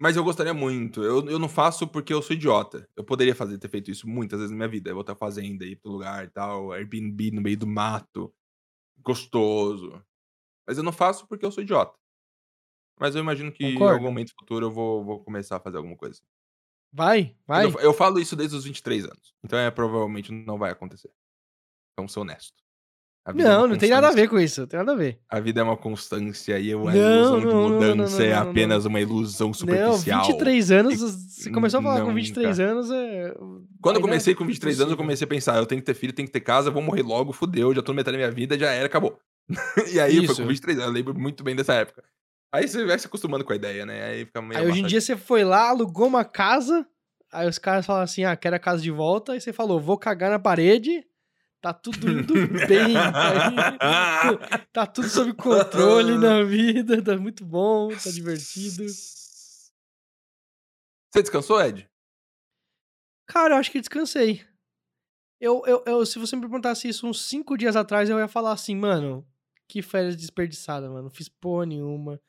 [0.00, 1.02] Mas eu gostaria muito.
[1.02, 2.88] Eu, eu não faço porque eu sou idiota.
[2.96, 4.88] Eu poderia fazer, ter feito isso muitas vezes na minha vida.
[4.88, 8.32] Eu vou até a fazenda, ir pro lugar e tal, Airbnb no meio do mato.
[8.98, 10.02] Gostoso.
[10.66, 11.98] Mas eu não faço porque eu sou idiota.
[12.98, 13.94] Mas eu imagino que em Concordo.
[13.94, 16.22] algum momento futuro eu vou, vou começar a fazer alguma coisa.
[16.90, 17.66] Vai, vai.
[17.66, 19.34] Eu, eu falo isso desde os 23 anos.
[19.44, 21.12] Então é provavelmente não vai acontecer.
[21.92, 22.62] Então sou honesto.
[23.30, 24.60] É Não, uma não tem nada a ver com isso.
[24.60, 25.18] Não tem nada a ver.
[25.28, 28.24] A vida é uma constância e a Não, ilusão de não, não, não, mudança não,
[28.24, 30.26] é não, não, apenas uma ilusão Não, superficial.
[30.26, 30.94] 23 anos.
[30.94, 30.96] E-
[31.42, 32.14] Você começou a falar com Nunca.
[32.14, 32.90] 23 anos.
[32.90, 33.34] É...
[33.80, 36.12] Quando eu comecei com 23 anos, eu comecei a pensar, eu tenho que ter filho,
[36.12, 38.70] tenho que ter casa, vou morrer logo, fudeu, já tô metade da minha vida, já
[38.70, 39.18] era, acabou.
[39.92, 40.42] e aí foi Isso.
[40.42, 42.02] com 23 anos, eu lembro muito bem dessa época.
[42.52, 44.04] Aí você vai se acostumando com a ideia, né?
[44.04, 46.84] Aí fica meio Aí hoje em dia você foi lá, alugou uma casa.
[47.32, 49.32] Aí os caras falam assim: ah, quero a casa de volta.
[49.32, 51.04] Aí você falou: vou cagar na parede.
[51.60, 52.34] Tá tudo indo
[52.66, 52.94] bem.
[52.94, 57.02] Tá, tá tudo sob controle na vida.
[57.02, 58.84] Tá muito bom, tá divertido.
[61.10, 61.86] Você descansou, Ed?
[63.26, 64.42] Cara, eu acho que descansei.
[65.38, 68.52] Eu, eu, eu, se você me perguntasse isso uns cinco dias atrás, eu ia falar
[68.52, 69.26] assim, mano,
[69.68, 71.04] que férias desperdiçada, mano.
[71.04, 72.20] Não fiz porra nenhuma,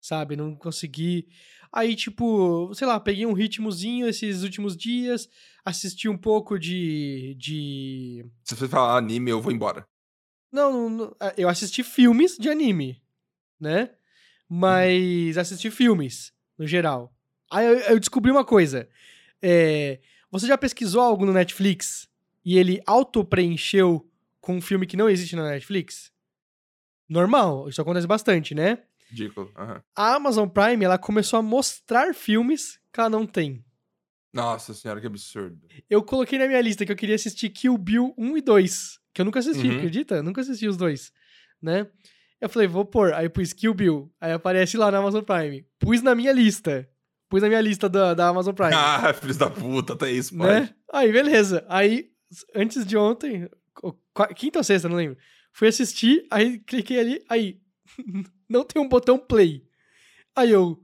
[0.00, 0.36] sabe?
[0.36, 1.28] Não consegui.
[1.72, 5.28] Aí, tipo, sei lá, peguei um ritmozinho esses últimos dias,
[5.64, 7.36] assisti um pouco de.
[7.38, 8.24] de...
[8.44, 9.86] Se você falar anime, eu vou embora.
[10.50, 13.02] Não, não, não, é, eu assisti filmes de anime,
[13.60, 13.90] né?
[14.48, 17.14] Mas assisti filmes, no geral.
[17.50, 18.88] Aí eu, eu descobri uma coisa.
[19.42, 22.08] É, você já pesquisou algo no Netflix
[22.42, 26.10] e ele auto-preencheu com um filme que não existe na Netflix?
[27.06, 28.82] Normal, isso acontece bastante, né?
[29.10, 29.50] Ridículo.
[29.56, 29.82] aham.
[29.96, 33.64] A Amazon Prime, ela começou a mostrar filmes que ela não tem.
[34.32, 35.58] Nossa senhora, que absurdo.
[35.88, 39.20] Eu coloquei na minha lista que eu queria assistir Kill Bill 1 e 2, que
[39.20, 39.76] eu nunca assisti, Uhum.
[39.76, 40.22] acredita?
[40.22, 41.10] Nunca assisti os dois,
[41.62, 41.86] né?
[42.40, 43.12] Eu falei, vou pôr.
[43.14, 44.12] Aí pus Kill Bill.
[44.20, 45.66] Aí aparece lá na Amazon Prime.
[45.78, 46.88] Pus na minha lista.
[47.28, 48.70] Pus na minha lista da, da Amazon Prime.
[48.76, 50.52] Ah, filhos da puta, até isso, pode.
[50.60, 50.74] né?
[50.92, 51.64] Aí, beleza.
[51.68, 52.10] Aí,
[52.54, 53.48] antes de ontem,
[54.36, 55.16] quinta ou sexta, não lembro.
[55.52, 57.58] Fui assistir, aí cliquei ali, aí,
[58.48, 59.66] não tem um botão play.
[60.34, 60.76] Aí eu,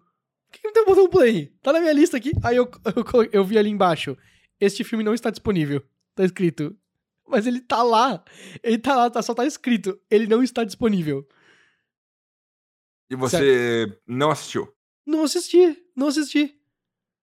[0.50, 1.46] por que não tem um botão play?
[1.62, 2.32] Tá na minha lista aqui.
[2.42, 4.16] Aí eu, eu, eu vi ali embaixo,
[4.60, 5.82] este filme não está disponível.
[6.14, 6.76] Tá escrito.
[7.26, 8.22] Mas ele tá lá.
[8.62, 9.98] Ele tá lá, tá, só tá escrito.
[10.10, 11.26] Ele não está disponível.
[13.10, 14.72] E você não assistiu.
[15.06, 16.58] Não assisti, não assisti.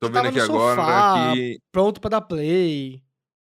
[0.01, 3.03] Tô vendo aqui agora que Pronto pra dar play.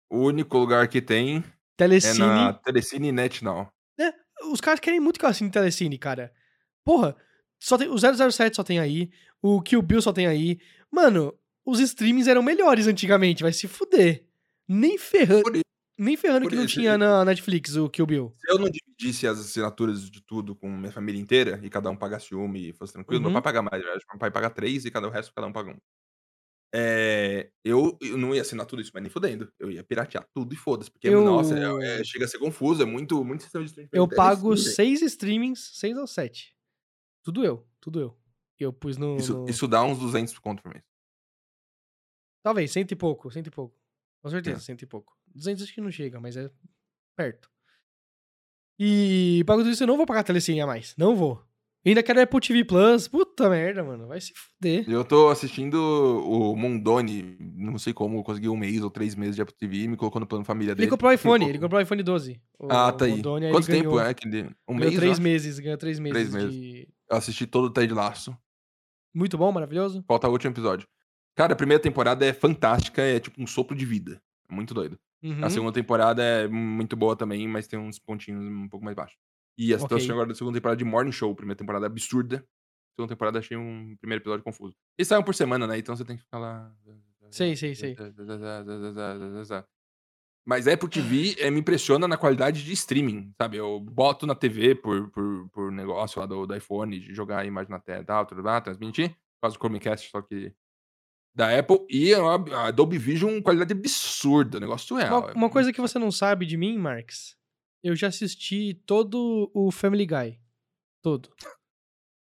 [0.09, 1.43] o único lugar que tem é
[1.75, 2.19] Telecine.
[2.19, 3.71] na Telecine Net Now.
[4.51, 6.33] Os caras querem muito que eu assine Telecine, cara.
[6.83, 7.15] Porra,
[7.59, 9.09] só tem, o 007 só tem aí,
[9.41, 10.59] o Kill Bill só tem aí.
[10.91, 11.33] Mano,
[11.65, 14.25] os streamings eram melhores antigamente, vai se fuder.
[14.67, 15.61] Nem ferrando,
[15.97, 18.35] nem ferrando que não isso, tinha na Netflix o Kill Bill.
[18.39, 21.95] Se eu não dividisse as assinaturas de tudo com minha família inteira e cada um
[21.95, 23.31] pagasse uma e fosse tranquilo, Uhum.
[23.31, 25.71] meu pai paga mais, meu pai paga três e cada o resto cada um paga
[25.71, 25.77] um.
[26.75, 29.51] É, eu, eu não ia assinar tudo isso, mas nem fudendo.
[29.59, 30.89] Eu ia piratear tudo e foda-se.
[30.89, 33.89] Porque, Eu- nossa, é- é- chega a ser confuso, é muito, muito sistema de streaming.
[33.93, 36.55] Eu pago seis streamings, seis ou sete.
[37.23, 38.17] Tudo eu, tudo eu.
[38.59, 39.17] Eu pus no.
[39.17, 40.83] Isso, no- isso dá uns 200 conto por mês.
[42.43, 43.77] Talvez, cento e pouco, cento e pouco.
[44.21, 44.59] Com certeza, É.
[44.61, 45.15] cento e pouco.
[45.27, 46.49] 200 acho que não chega, mas é
[47.15, 47.49] perto.
[48.79, 50.95] E pago tudo isso, eu não vou pagar telecine a mais.
[50.97, 51.43] Não vou.
[51.85, 53.09] E ainda quero Apple TV Plus.
[53.09, 54.07] Puta merda, mano.
[54.07, 54.89] Vai se fuder.
[54.89, 59.41] Eu tô assistindo o Mondoni, não sei como, conseguiu um mês ou três meses de
[59.41, 60.85] Apple TV e me colocou no plano família dele.
[60.87, 62.41] Ele comprou o iPhone, ele comprou o iPhone 12.
[62.57, 63.11] O Ah, tá aí.
[63.11, 64.43] Mondoni, Quanto ele tempo ganhou, é que ele...
[64.67, 66.53] Um ganhou mês, três meses, ganhou três meses, Três meses.
[66.53, 66.87] de...
[67.09, 68.35] Eu assisti todo o Ted Laço.
[69.13, 70.03] Muito bom, maravilhoso.
[70.07, 70.87] Falta o último episódio.
[71.35, 74.21] Cara, a primeira temporada é fantástica, é tipo um sopro de vida.
[74.49, 74.97] É muito doido.
[75.21, 75.43] Uhum.
[75.43, 79.17] A segunda temporada é muito boa também, mas tem uns pontinhos um pouco mais baixos.
[79.57, 79.83] E a Ok.
[79.83, 82.45] situação agora da segunda temporada de Morning Show, primeira temporada absurda.
[82.95, 84.75] Segunda temporada achei um primeiro episódio confuso.
[84.97, 85.77] Eles saem por semana, né?
[85.77, 86.71] Então você tem que ficar lá.
[87.31, 87.95] Sei, sei, sei.
[90.45, 93.57] Mas Apple TV eh, me impressiona na qualidade de streaming, sabe?
[93.57, 97.45] Eu boto na TV por, por, por negócio lá do, do iPhone, de jogar a
[97.45, 99.15] imagem na tela tal, tudo lá, transmitir.
[99.41, 100.53] Faz o Chromecast, só que
[101.33, 101.85] da Apple.
[101.89, 105.21] E a a Adobe Vision, qualidade absurda, negócio surreal.
[105.21, 107.37] Uma, é uma coisa que você não sabe de mim, Marx,
[107.83, 110.39] eu já assisti todo o Family Guy.
[111.01, 111.29] Todo.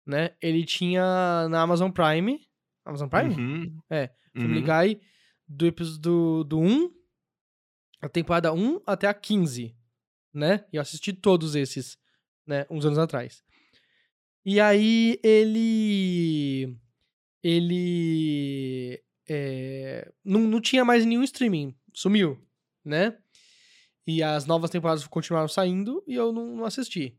[0.06, 0.36] Né?
[0.42, 2.40] Ele tinha na Amazon Prime.
[2.86, 3.36] Amazon Prime?
[3.36, 4.66] Uhum, É, Family uhum.
[4.66, 5.02] Guy
[5.48, 6.92] do episódio do, do 1,
[8.02, 9.76] a temporada 1 até a 15,
[10.34, 10.66] né?
[10.72, 11.98] E eu assisti todos esses,
[12.48, 13.44] né, uns anos atrás.
[14.46, 16.76] E aí ele
[17.44, 22.40] ele é, não, não tinha mais nenhum streaming, sumiu,
[22.84, 23.18] né?
[24.08, 27.18] E as novas temporadas continuaram saindo e eu não, não assisti.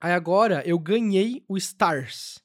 [0.00, 2.38] Aí agora eu ganhei o Stars.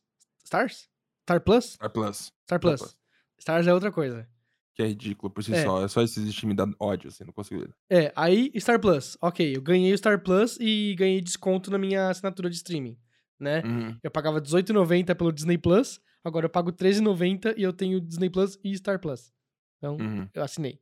[0.43, 0.89] Stars?
[1.23, 1.65] Star Plus?
[1.73, 2.31] Star Plus.
[2.43, 2.79] Star Plus.
[2.81, 2.97] Plus.
[3.39, 4.27] Stars é outra coisa.
[4.75, 5.63] Que é ridículo por si É.
[5.63, 5.83] só.
[5.83, 7.73] É só esse existe me dá ódio, assim, não consigo ler.
[7.89, 9.17] É, aí Star Plus.
[9.21, 12.97] Ok, eu ganhei o Star Plus e ganhei desconto na minha assinatura de streaming,
[13.39, 13.61] né?
[13.63, 13.97] Uhum.
[14.01, 18.57] Eu pagava R$18,90 pelo Disney Plus, agora eu pago R$13,90 e eu tenho Disney Plus
[18.63, 19.33] e Star Plus.
[19.77, 20.27] Então, Uhum.
[20.33, 20.79] eu assinei,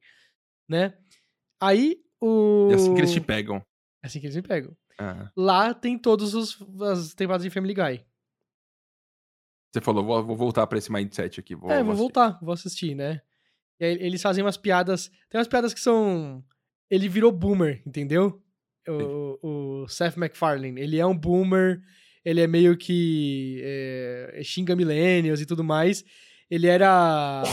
[0.69, 0.97] né?
[1.59, 2.69] Aí o...
[2.71, 3.57] E assim que eles te pegam.
[4.03, 4.75] É assim que eles me pegam.
[4.99, 5.31] Ah.
[5.35, 8.05] Lá tem todas os- as temporadas de Family Guy.
[9.73, 11.53] Você falou, vou, vou voltar pra esse mindset aqui.
[11.55, 11.97] Vou, é, vou assistir.
[11.99, 13.21] voltar, vou assistir, né?
[13.79, 15.09] E aí eles fazem umas piadas.
[15.29, 16.43] Tem umas piadas que são.
[16.89, 18.41] Ele virou boomer, entendeu?
[18.87, 20.79] O, o Seth MacFarlane.
[20.79, 21.81] Ele é um boomer,
[22.23, 23.61] ele é meio que.
[23.63, 26.03] é, xinga millennials e tudo mais.
[26.49, 27.43] Ele era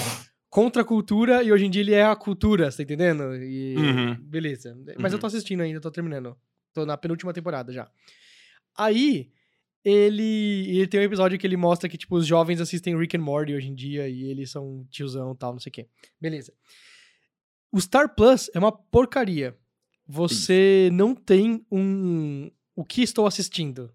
[0.55, 3.35] contra a cultura e hoje em dia ele é a cultura, você tá entendendo?
[3.43, 4.15] E, Uhum.
[4.23, 4.79] Beleza.
[5.01, 5.29] Mas eu tô Uhum.
[5.29, 6.37] assistindo ainda, tô terminando.
[6.73, 7.91] Tô na penúltima temporada já.
[8.77, 9.33] Aí,
[9.85, 10.23] ele,
[10.69, 13.53] ele tem um episódio que ele mostra que, tipo, os jovens assistem Rick and Morty
[13.53, 15.89] hoje em dia e eles são tiozão e tal, não sei o quê.
[16.21, 16.53] Beleza.
[17.73, 19.57] O Star Plus é uma porcaria.
[20.07, 22.49] Você não tem um...
[22.77, 23.93] O que estou assistindo?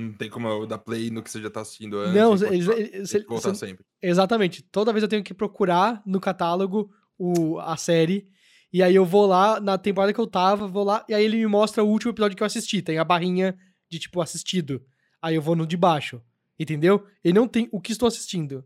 [0.00, 2.14] Não tem como eu dar play no que você já tá assistindo antes.
[2.14, 3.08] Não, e eles- continuar.
[3.08, 3.84] Tem voltar sempre.
[4.02, 4.62] Exatamente.
[4.62, 8.26] Toda vez eu tenho que procurar no catálogo o, a série.
[8.72, 11.36] E aí eu vou lá, na temporada que eu tava, vou lá, e aí ele
[11.36, 12.80] me mostra o último episódio que eu assisti.
[12.80, 13.56] Tem a barrinha
[13.90, 14.80] de, tipo, assistido.
[15.20, 16.22] Aí eu vou no de baixo.
[16.58, 17.04] Entendeu?
[17.24, 18.64] E não tem o que estou assistindo.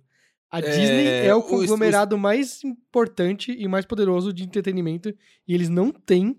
[0.50, 5.08] A É, Disney é o o- o- conglomerado mais importante e mais poderoso de entretenimento.
[5.48, 6.36] E eles não têm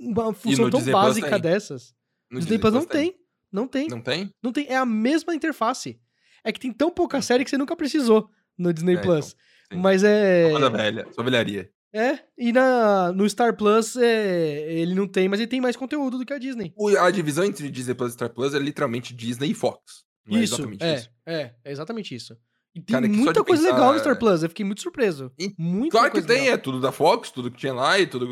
[0.00, 1.40] uma função tão Disney básica tem.
[1.40, 1.94] dessas.
[2.30, 3.14] No Disney Plus não tem.
[3.52, 3.88] Não tem.
[3.88, 4.30] Não tem?
[4.42, 6.00] Não tem, é a mesma interface.
[6.44, 9.36] É que tem tão pouca série que você nunca precisou no Disney É, Plus.
[9.66, 9.80] então.
[9.80, 10.50] Mas é.
[10.50, 11.70] Coisa velha, só velharia.
[11.92, 16.18] É, e na, no Star Plus é, ele não tem, mas ele tem mais conteúdo
[16.18, 16.74] do que a Disney.
[17.00, 20.04] A divisão entre Disney Plus e Star Plus é literalmente Disney e Fox.
[20.26, 21.10] Não é isso, exatamente é, isso.
[21.24, 22.36] é, é exatamente isso.
[22.76, 25.32] E tem Cara, muita coisa pensar- legal no Star Plus, eu fiquei muito surpreso.
[25.38, 26.54] E- Muita Claro que tem, legal.
[26.54, 28.28] é tudo da Fox, tudo que tinha lá e tudo.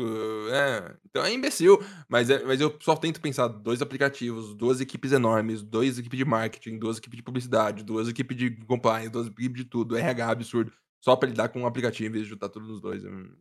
[0.51, 1.79] É, então é imbecil.
[2.07, 6.23] Mas, é, mas eu só tento pensar dois aplicativos, duas equipes enormes, duas equipes de
[6.25, 10.71] marketing, duas equipes de publicidade, duas equipes de compliance, duas equipes de tudo, RH absurdo,
[11.01, 13.03] só pra lidar com um aplicativo em vez de juntar tudo nos dois.
[13.03, 13.31] Hum,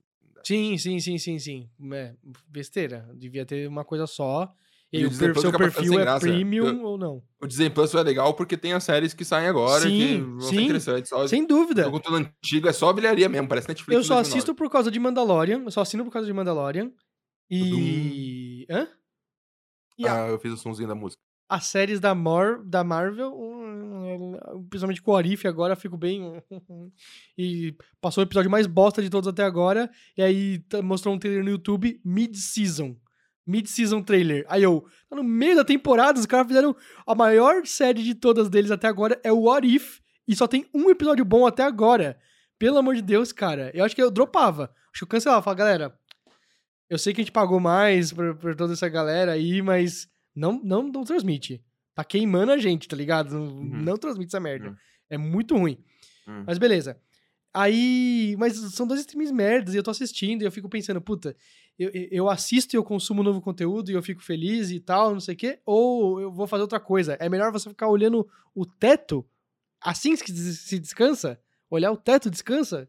[0.47, 1.69] Sim, sim, sim, sim, sim.
[1.93, 2.15] É,
[2.49, 3.09] besteira.
[3.15, 4.51] Devia ter uma coisa só.
[4.97, 7.23] E, o per- seu perfil é premium Eu- ou não.
[7.41, 10.41] O Disney Plus é legal porque tem as séries que saem agora, que Sim, vão
[10.41, 11.09] ser sim, interessantes.
[11.09, 11.89] Só, Sem dúvida.
[11.89, 13.95] O conteúdo antigo é só bilharia mesmo, parece Netflix.
[13.97, 14.29] Eu só 2009.
[14.31, 15.63] assisto por causa de Mandalorian.
[15.65, 16.93] Eu só assino por causa de Mandalorian.
[17.51, 18.67] E.
[18.71, 18.89] Hã?
[19.99, 21.21] E a- Ah, eu fiz o somzinho da música.
[21.49, 24.37] as séries da, Mar da Marvel, hum,
[24.71, 26.43] principalmente com o Arif, agora fico bem.
[27.39, 29.91] e passou o episódio mais bosta de todos até agora.
[30.17, 32.97] E aí mostrou um trailer no YouTube mid-season.
[33.47, 34.45] Mid-season trailer.
[34.49, 36.75] Aí eu, tá no meio da temporada, os caras fizeram
[37.07, 40.01] a maior série de todas deles até agora é o What If.
[40.27, 42.19] E só tem um episódio bom até agora.
[42.59, 43.71] Pelo amor de Deus, cara.
[43.75, 44.73] Eu acho que eu dropava.
[44.91, 45.43] Acho que eu cancelava.
[45.43, 45.99] Falava, galera,
[46.89, 50.61] eu sei que a gente pagou mais por, por toda essa galera aí, mas não,
[50.65, 51.63] não, não transmite.
[51.95, 53.35] Tá queimando a gente, tá ligado?
[53.35, 53.83] Não, Uhum.
[53.83, 54.71] não transmite essa merda.
[54.71, 54.77] Uhum.
[55.11, 55.79] É muito ruim.
[56.27, 56.45] Hum.
[56.47, 56.99] Mas beleza.
[57.53, 58.35] Aí.
[58.39, 61.37] Mas são dois streams merdas e eu tô assistindo e eu fico pensando, puta,
[61.79, 65.21] eu, eu- assisto e eu consumo novo conteúdo e eu fico feliz e tal, não
[65.21, 67.15] sei o quê, ou eu vou fazer outra coisa.
[67.21, 69.27] É melhor você ficar olhando o teto
[69.81, 71.41] assim que se descansa?
[71.71, 72.89] Olhar o teto descansa?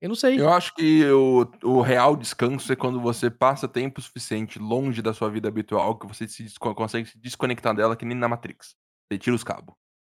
[0.00, 0.40] Eu não sei.
[0.40, 5.12] Eu acho que o, o real descanso é quando você passa tempo suficiente longe da
[5.12, 8.76] sua vida habitual que você se consegue se desconectar dela que nem na Matrix.
[9.10, 9.74] Você tira os cabos.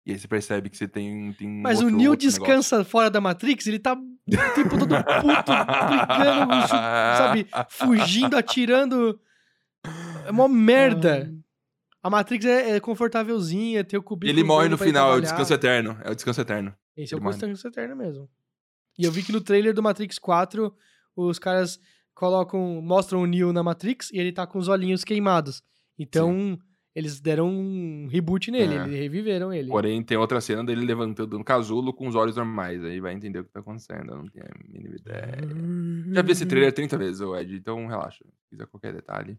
[0.09, 2.41] E aí você percebe que você tem, tem um Mas o outro- Neo outro negócio.
[2.41, 5.53] descansa fora da Matrix, ele tá o tempo todo puto,
[5.87, 6.67] brigando,
[7.19, 7.47] sabe?
[7.69, 9.21] Fugindo, atirando.
[10.27, 11.31] É mó merda.
[12.03, 14.35] A Matrix é, é confortávelzinha, tem o cubículo.
[14.39, 15.99] ele morre no final, é o descanso eterno.
[16.03, 16.75] É o descanso eterno.
[16.97, 17.21] Esse é o.
[17.21, 18.29] Constância Eterna mesmo.
[18.99, 20.75] E eu vi que no trailer do Matrix 4,
[21.15, 21.79] os caras
[22.15, 25.63] colocam, mostram o Neo na Matrix e ele tá com os olhinhos queimados.
[25.99, 26.59] Então,
[26.95, 28.85] eles deram um reboot nele, É.
[28.85, 29.69] eles reviveram ele.
[29.69, 32.83] Porém, tem outra cena dele levantando no casulo com os olhos normais.
[32.85, 34.11] Aí vai entender o que tá acontecendo.
[34.13, 35.37] Eu não tenho a mínima ideia.
[36.15, 38.25] Já vi esse trailer 30 vezes, Ed, então relaxa.
[38.25, 39.39] Se quiser qualquer detalhe.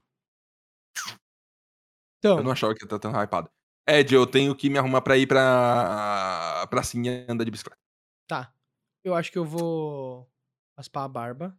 [2.20, 3.50] Então, Eu não achava que tá tão hypado.
[3.88, 7.80] Ed, eu tenho que me arrumar pra ir pra pracinha andar de bicicleta.
[8.28, 8.54] tá.
[9.04, 10.30] Eu acho que eu vou
[10.78, 11.58] raspar a barba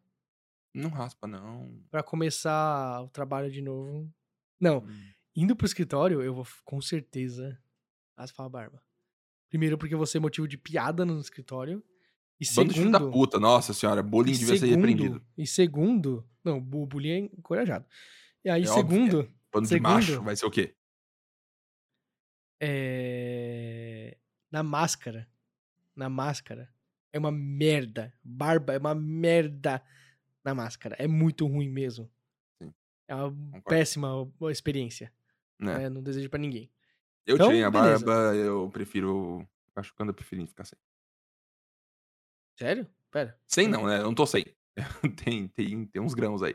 [0.75, 1.83] Não raspa, não.
[1.91, 4.13] pra começar o trabalho de novo.
[4.61, 5.13] Não, Hum.
[5.43, 7.59] Indo pro escritório, eu vou com certeza
[8.17, 8.83] raspar a barba.
[9.49, 11.83] Primeiro porque vou ser motivo de piada no escritório.
[12.41, 14.03] E Bando de filho da segundo, puta, nossa senhora.
[14.03, 15.15] Bullying devia ser repreendido.
[15.15, 17.85] segundo, e segundo, não, o bullying é encorajado.
[18.45, 20.75] E aí, É óbvio que segundo, Bando de segundo- macho, vai ser o quê?
[22.63, 24.17] é...
[24.51, 25.29] na máscara,
[25.95, 26.73] na máscara,
[27.13, 28.13] é uma merda.
[28.23, 29.83] Barba é uma merda
[30.45, 30.97] na máscara.
[30.99, 32.11] É muito ruim mesmo.
[32.63, 32.73] Sim.
[33.09, 33.63] É uma Concordo.
[33.65, 35.13] péssima experiência.
[35.61, 35.79] Né?
[35.79, 35.89] né?
[35.89, 36.71] Não desejo pra ninguém.
[37.27, 38.05] Eu Então, tirei a beleza.
[38.05, 39.47] barba, eu prefiro.
[39.77, 40.79] Acho que ando preferindo ficar sem.
[42.57, 42.87] Sério?
[43.11, 43.39] Pera.
[43.47, 43.99] Sem não, né?
[43.99, 44.45] Eu não tô sem.
[45.25, 46.55] tem, tem, tem uns grãos aí.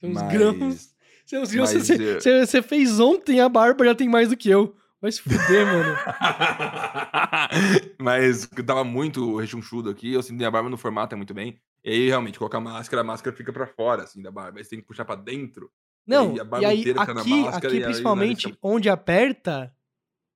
[0.00, 0.32] Tem uns mas...
[0.32, 0.94] grãos.
[1.26, 4.74] Você, eh, você- você fez ontem a barba, já tem mais do que eu.
[5.00, 5.94] Vai se fuder, mano.
[8.00, 11.60] Mas eu tava muito rechonchudo aqui, eu senti a barba no formato é muito bem.
[11.84, 14.58] E aí, realmente, colocar máscara, a máscara fica pra fora, assim, da barba.
[14.58, 15.70] Aí você tem que puxar pra dentro.
[16.08, 19.74] Não, aí a e aí aqui, aqui e aí principalmente, fica- onde aperta,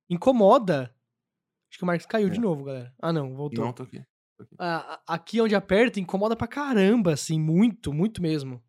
[0.09, 0.95] incomoda.
[1.69, 2.41] Acho que o Marcos caiu de É.
[2.41, 2.93] novo, galera.
[3.01, 3.65] Ah, não, voltou.
[3.65, 4.05] Não, tô aqui.
[4.59, 8.63] Ah, a- aqui onde aperta, incomoda pra caramba, assim, muito, muito mesmo.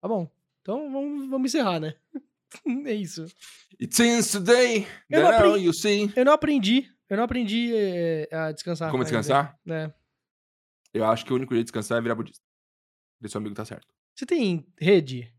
[0.00, 0.30] Tá bom.
[0.62, 1.94] Então vamos, vamos encerrar, né?
[2.86, 3.26] é isso.
[3.80, 6.12] It seems today Eu não aprendi- you see.
[6.14, 6.90] Eu não aprendi.
[7.08, 8.90] Eu não aprendi eh, a descansar.
[8.90, 9.10] Como ainda.
[9.10, 9.58] descansar?
[9.68, 9.92] É.
[10.92, 12.40] Eu acho que o único jeito de descansar é virar budista.
[13.26, 13.86] Seu amigo tá certo.
[14.14, 15.34] Você tem rede?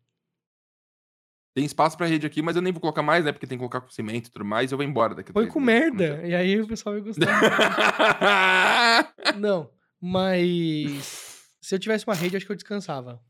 [1.55, 3.31] Tem espaço pra rede aqui, mas eu nem vou colocar mais, né?
[3.31, 4.71] Porque tem que colocar com cimento e tudo mais.
[4.71, 6.27] Eu vou embora daqui a Põe com não merda.
[6.27, 7.25] E aí o pessoal vai gostar.
[9.39, 9.71] não,
[10.01, 11.47] mas.
[11.61, 13.23] Se eu tivesse uma rede, acho que eu descansava.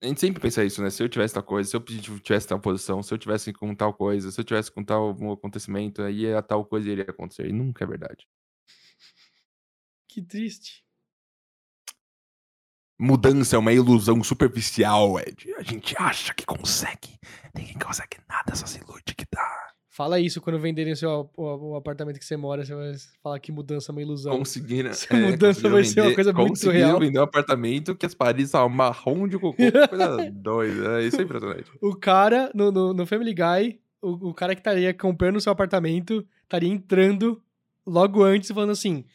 [0.00, 0.90] A gente sempre pensa isso, né?
[0.90, 1.80] Se eu tivesse tal coisa, se eu
[2.20, 5.32] tivesse tal posição, se eu tivesse com tal coisa, se eu tivesse com tal um
[5.32, 7.48] acontecimento, aí a tal coisa iria acontecer.
[7.48, 8.28] E nunca é verdade.
[10.08, 10.84] Que triste.
[13.00, 15.54] Mudança é uma ilusão superficial, Ed.
[15.56, 17.18] A gente acha que consegue.
[17.56, 19.70] Ninguém consegue nada, só se ilude que dá.
[19.88, 22.92] Fala isso quando venderem o, seu, o, o apartamento que você mora, você vai
[23.22, 24.36] falar que mudança é uma ilusão.
[24.36, 24.90] Conseguiram.
[24.92, 27.00] Essa mudança conseguiram vai ser uma coisa muito conseguiram surreal.
[27.00, 29.56] vender um apartamento que as paredes estavam marrom de cocô.
[29.56, 31.00] Coisa doida.
[31.00, 31.70] É, Isso é impressionante.
[31.80, 35.52] O cara, no, no, no Family Guy, o, o cara que estaria comprando o seu
[35.52, 37.42] apartamento, estaria entrando
[37.86, 39.06] logo antes e falando assim: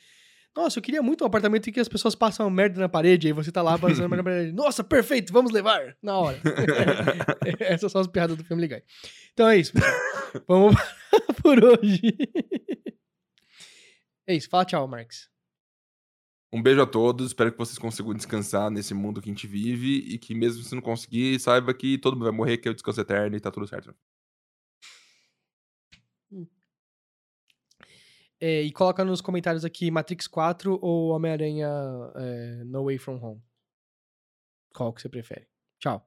[0.55, 3.33] Nossa, eu queria muito um apartamento em que as pessoas passam merda na parede, aí
[3.33, 4.51] você tá lá passando merda na parede.
[4.55, 5.97] Nossa, perfeito, vamos levar!
[6.01, 6.39] Na hora.
[7.59, 8.81] Essas são as piadas do Family Guy.
[9.33, 9.73] Então é isso.
[10.47, 10.75] Vamos
[11.43, 12.17] por hoje.
[14.25, 15.29] É isso, fala tchau, Marx.
[16.53, 19.97] Um beijo a todos, espero que vocês consigam descansar nesse mundo que a gente vive
[20.07, 22.73] e que mesmo se não conseguir, saiba que todo mundo vai morrer, que é o
[22.73, 23.93] descanso eterno e tá tudo certo.
[28.39, 31.67] É, e coloca nos comentários aqui Matrix 4 ou Homem-Aranha
[32.15, 33.41] é, No Way From Home.
[34.73, 35.47] Qual que você prefere?
[35.79, 36.05] Tchau.